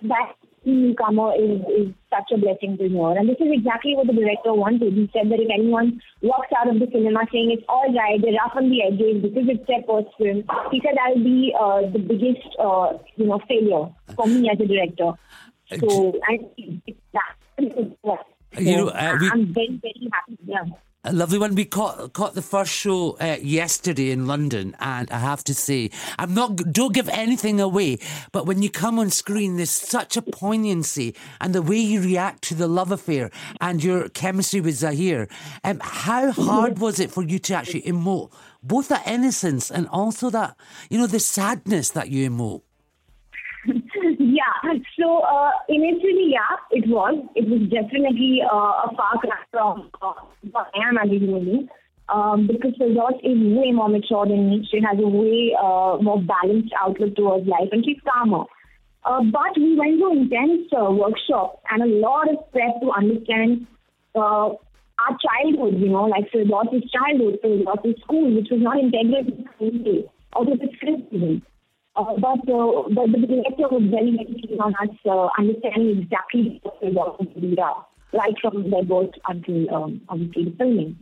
that 0.03 0.33
newcomer 0.65 1.35
is, 1.35 1.61
is 1.61 1.95
such 2.11 2.31
a 2.35 2.39
blessing 2.39 2.77
to 2.79 2.89
hear. 2.89 3.11
And 3.17 3.29
this 3.29 3.37
is 3.41 3.49
exactly 3.51 3.95
what 3.95 4.07
the 4.07 4.13
director 4.13 4.53
wanted. 4.53 4.93
He 4.93 5.09
said 5.13 5.31
that 5.31 5.41
if 5.41 5.49
anyone 5.53 6.01
walks 6.23 6.49
out 6.59 6.69
of 6.69 6.79
the 6.79 6.89
cinema 6.93 7.21
saying 7.33 7.51
it's 7.53 7.65
all 7.69 7.87
right, 7.95 8.21
they're 8.21 8.33
rough 8.35 8.53
on 8.57 8.69
the 8.71 8.83
edges 8.83 9.23
because 9.23 9.47
it's 9.49 9.67
their 9.67 9.83
first 9.87 10.09
film, 10.19 10.45
he 10.71 10.81
said 10.85 10.97
that 10.99 11.15
will 11.17 11.25
be 11.25 11.55
uh, 11.59 11.81
the 11.91 11.99
biggest, 11.99 12.45
uh, 12.59 12.99
you 13.17 13.27
know, 13.27 13.41
failure 13.49 13.89
for 14.17 14.27
me 14.27 14.51
as 14.53 14.59
a 14.61 14.67
director. 14.67 15.13
So 15.79 16.13
I 16.29 16.39
think 16.57 16.83
that. 17.15 17.37
You 18.59 18.77
know, 18.77 18.89
uh, 18.89 19.17
we- 19.21 19.31
I'm 19.31 19.53
very, 19.55 19.79
very 19.81 20.09
happy. 20.13 20.37
Yeah. 20.45 20.65
A 21.03 21.15
lovely 21.15 21.39
one. 21.39 21.55
We 21.55 21.65
caught 21.65 22.13
caught 22.13 22.35
the 22.35 22.43
first 22.43 22.71
show 22.71 23.13
uh, 23.13 23.39
yesterday 23.41 24.11
in 24.11 24.27
London, 24.27 24.77
and 24.81 25.11
I 25.11 25.19
have 25.19 25.43
to 25.45 25.55
say, 25.55 25.89
I'm 26.19 26.35
not. 26.35 26.57
Don't 26.57 26.93
give 26.93 27.09
anything 27.09 27.59
away, 27.59 27.97
but 28.33 28.45
when 28.45 28.61
you 28.61 28.69
come 28.69 28.99
on 28.99 29.09
screen, 29.09 29.57
there's 29.57 29.71
such 29.71 30.19
a 30.19 30.23
poignancy, 30.23 31.15
and 31.41 31.55
the 31.55 31.63
way 31.63 31.79
you 31.79 32.03
react 32.03 32.43
to 32.49 32.55
the 32.55 32.69
love 32.69 32.93
affair 32.93 33.31
and 33.63 33.83
your 33.83 34.11
chemistry 34.11 34.61
with 34.61 34.75
Zahir. 34.75 35.27
Um, 35.65 35.81
how 35.83 36.33
hard 36.33 36.79
was 36.79 37.01
it 37.01 37.11
for 37.11 37.23
you 37.23 37.39
to 37.39 37.55
actually 37.55 37.83
emote 37.83 38.31
both 38.63 38.89
that 38.89 39.07
innocence 39.07 39.71
and 39.71 39.89
also 39.89 40.29
that 40.29 40.55
you 40.91 40.99
know 40.99 41.07
the 41.07 41.19
sadness 41.19 41.89
that 41.93 42.11
you 42.11 42.29
emote? 42.29 42.61
Yeah. 44.65 44.73
So 44.99 45.21
uh, 45.21 45.51
initially, 45.69 46.33
yeah, 46.33 46.57
it 46.71 46.89
was. 46.89 47.25
It 47.35 47.49
was 47.49 47.61
definitely 47.71 48.41
uh, 48.45 48.87
a 48.87 48.95
far 48.97 49.19
cry 49.21 49.43
from 49.51 49.91
uh, 50.03 50.13
I 50.55 50.89
am 50.89 50.99
as. 50.99 51.69
Um, 52.09 52.49
because 52.49 52.73
Firdaus 52.75 53.19
is 53.23 53.39
way 53.57 53.71
more 53.71 53.89
mature 53.89 54.27
than 54.27 54.51
me. 54.51 54.69
She 54.69 54.81
has 54.83 54.99
a 54.99 55.07
way 55.07 55.55
uh, 55.55 55.99
more 56.03 56.21
balanced 56.21 56.75
outlook 56.81 57.15
towards 57.15 57.47
life, 57.47 57.69
and 57.71 57.85
she's 57.85 57.99
calmer. 58.03 58.47
Uh, 59.05 59.23
but 59.23 59.57
we 59.57 59.79
went 59.79 60.01
to 60.01 60.11
intense 60.11 60.69
uh, 60.77 60.91
workshop 60.91 61.63
and 61.71 61.83
a 61.83 61.87
lot 61.87 62.29
of 62.29 62.51
prep 62.53 62.81
to 62.83 62.91
understand 62.91 63.67
uh, 64.15 64.51
our 64.51 65.17
childhood, 65.23 65.81
you 65.81 65.89
know, 65.89 66.05
like 66.05 66.31
Firdaus' 66.33 66.83
childhood, 66.91 67.39
Firdaus' 67.43 68.01
school, 68.03 68.35
which 68.35 68.49
was 68.51 68.61
not 68.61 68.79
integral 68.79 69.25
to 69.25 69.31
the 69.31 69.45
community 69.57 70.05
or 70.35 70.45
the 70.45 70.59
script. 70.75 71.15
Uh, 71.97 72.15
but, 72.19 72.41
uh, 72.49 72.83
but 72.95 73.11
the 73.13 73.27
director 73.27 73.67
was 73.69 73.83
very, 73.91 74.15
very 74.17 74.41
keen 74.41 74.61
on 74.61 74.75
us 74.81 74.95
uh, 75.05 75.29
understanding 75.39 76.03
exactly 76.03 76.61
what 76.63 76.81
Firdaus 76.81 77.19
would 77.19 77.41
be, 77.41 77.57
uh, 77.61 77.75
right 78.13 78.35
from 78.41 78.71
their 78.71 78.85
birth 78.85 79.11
until 79.29 79.75
um, 79.75 80.01
obviously 80.09 80.45
the 80.45 80.57
filming. 80.57 80.99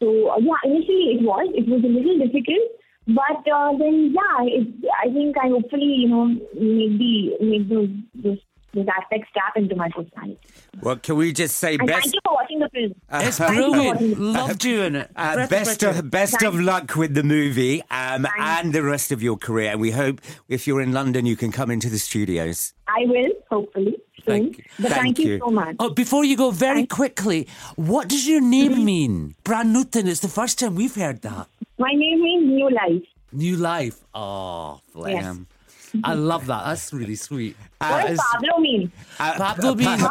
So 0.00 0.30
uh, 0.30 0.38
yeah, 0.38 0.60
initially 0.64 1.18
it 1.18 1.22
was. 1.22 1.48
It 1.54 1.66
was 1.68 1.82
a 1.82 1.88
little 1.88 2.18
difficult, 2.18 2.70
but 3.08 3.42
uh, 3.50 3.72
then 3.78 4.14
yeah, 4.14 4.46
it, 4.46 4.68
I 5.02 5.12
think 5.12 5.36
I 5.38 5.48
hopefully 5.48 6.04
you 6.04 6.08
know 6.08 6.26
maybe 6.54 7.34
make 7.40 7.68
those 7.68 7.90
those, 8.14 8.38
those 8.74 8.86
aspects 9.00 9.28
tap 9.34 9.56
into 9.56 9.74
my 9.74 9.88
personality. 9.88 10.38
Well, 10.82 10.96
can 10.96 11.16
we 11.16 11.32
just 11.32 11.56
say 11.56 11.76
And 11.76 11.86
best 11.86 12.02
thank 12.02 12.14
you 12.14 12.20
for 12.24 12.34
watching 12.34 12.58
the 12.58 12.68
film. 12.68 12.94
It's 13.10 13.38
brilliant. 13.38 14.18
Loved 14.18 14.58
doing 14.58 14.94
it. 14.94 15.10
uh, 15.16 15.46
best 15.46 15.82
of, 15.82 16.10
best 16.10 16.42
of 16.42 16.54
luck 16.60 16.94
with 16.94 17.14
the 17.14 17.22
movie 17.22 17.82
um, 17.90 18.26
and 18.38 18.72
the 18.72 18.82
rest 18.82 19.10
of 19.10 19.22
your 19.22 19.36
career. 19.38 19.70
And 19.70 19.80
we 19.80 19.90
hope 19.92 20.20
if 20.48 20.66
you're 20.66 20.82
in 20.82 20.92
London, 20.92 21.24
you 21.26 21.34
can 21.36 21.50
come 21.50 21.70
into 21.70 21.88
the 21.88 21.98
studios. 21.98 22.74
I 22.86 23.04
will 23.06 23.30
hopefully 23.50 23.96
soon. 24.24 24.24
Thank 24.26 24.58
you. 24.58 24.64
But 24.78 24.92
Thank 24.92 25.02
thank, 25.02 25.18
you. 25.20 25.32
you. 25.32 25.38
so 25.38 25.50
much. 25.50 25.76
Oh, 25.78 25.90
before 25.90 26.24
you 26.24 26.36
go, 26.36 26.50
very 26.50 26.80
Thank- 26.80 26.90
quickly, 26.90 27.48
what 27.76 28.08
does 28.08 28.28
your 28.28 28.40
name 28.42 28.84
mean? 28.84 29.34
Pranutan, 29.44 30.06
it's 30.06 30.20
the 30.20 30.28
first 30.28 30.58
time 30.58 30.74
we've 30.74 30.94
heard 30.94 31.22
that. 31.22 31.48
My 31.78 31.90
name 31.92 32.18
is 32.18 32.46
New 32.48 32.70
Life. 32.70 33.02
New 33.32 33.56
life. 33.56 33.98
Oh, 34.14 34.80
bless. 34.94 35.12
Yes. 35.22 35.36
I 36.04 36.14
love 36.14 36.46
that. 36.46 36.64
That's 36.64 36.92
really 36.92 37.14
sweet. 37.14 37.56
What 37.80 38.06
does 38.08 38.20
Pablo 38.32 38.58
mean? 38.58 38.92
uh, 39.20 39.34
Pablo 39.36 39.74
means. 39.74 40.02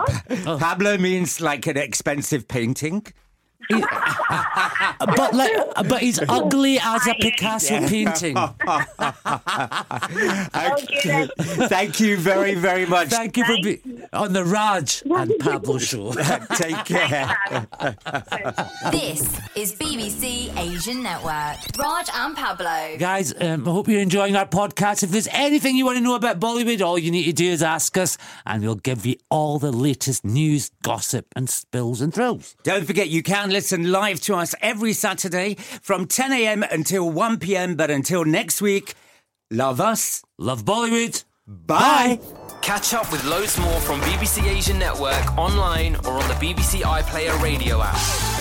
Oh. 0.45 0.58
Pablo 0.58 0.97
means 0.97 1.41
like 1.41 1.67
an 1.67 1.77
expensive 1.77 2.47
painting. 2.47 3.06
but 4.99 5.34
like, 5.34 5.51
but 5.89 5.99
he's 6.01 6.19
ugly 6.30 6.80
as 6.82 7.06
a 7.08 7.13
Picasso 7.15 7.88
painting. 7.88 8.38
Okay. 10.58 11.27
Thank 11.67 11.99
you 11.99 12.17
very, 12.17 12.56
very 12.56 12.86
much. 12.86 13.10
Thank 13.10 13.38
you 13.38 13.45
for 13.45 13.56
being 13.62 14.03
on 14.13 14.34
the 14.34 14.43
Raj 14.43 15.03
and 15.06 15.32
Pablo 15.39 15.77
show. 15.77 16.12
Take 16.56 16.86
care. 16.86 17.36
This 18.91 19.39
is 19.56 19.73
BBC 19.75 20.56
Asian 20.58 21.03
Network. 21.03 21.58
Raj 21.77 22.10
and 22.13 22.36
Pablo. 22.36 22.97
Guys, 22.97 23.34
um, 23.39 23.67
I 23.67 23.71
hope 23.71 23.88
you're 23.88 24.01
enjoying 24.01 24.36
our 24.36 24.47
podcast. 24.47 25.03
If 25.03 25.12
there's 25.12 25.27
anything 25.32 25.75
you 25.75 25.86
want 25.86 25.97
to 25.97 26.03
know 26.03 26.15
about 26.15 26.39
Bollywood, 26.39 26.82
all 26.82 26.97
you 26.97 27.12
need 27.12 27.25
to 27.25 27.34
do 27.34 27.49
is 27.49 27.62
ask 27.63 27.97
us, 27.97 28.17
and 28.45 28.63
we'll 28.63 28.75
give 28.75 29.06
you 29.06 29.15
all 29.30 29.60
the 29.60 29.71
latest 29.71 30.25
news, 30.25 30.71
gossip, 30.84 31.27
and 31.36 31.49
spills 31.49 32.01
and 32.01 32.13
thrills. 32.13 32.56
Don't 32.63 32.86
forget, 32.86 33.10
you 33.10 33.23
can 33.23 33.49
listen 33.58 33.91
live 33.91 34.22
to 34.22 34.36
us 34.36 34.54
every 34.62 34.93
Saturday 34.93 35.56
from 35.56 36.06
10 36.06 36.32
a.m. 36.32 36.62
until 36.62 37.10
1 37.10 37.39
p.m. 37.39 37.74
But 37.74 37.89
until 37.89 38.24
next 38.24 38.62
week, 38.62 38.93
love 39.50 39.82
us. 39.82 40.22
Love 40.38 40.63
Bollywood. 40.63 41.24
Bye. 41.48 42.20
Catch 42.62 42.93
up 42.93 43.12
with 43.12 43.26
loads 43.26 43.58
more 43.58 43.80
from 43.80 44.00
BBC 44.02 44.43
Asian 44.43 44.78
Network 44.78 45.36
online 45.39 45.96
or 46.06 46.12
on 46.12 46.28
the 46.28 46.36
BBC 46.36 46.82
iPlayer 46.82 47.41
radio 47.41 47.82
app. 47.82 48.37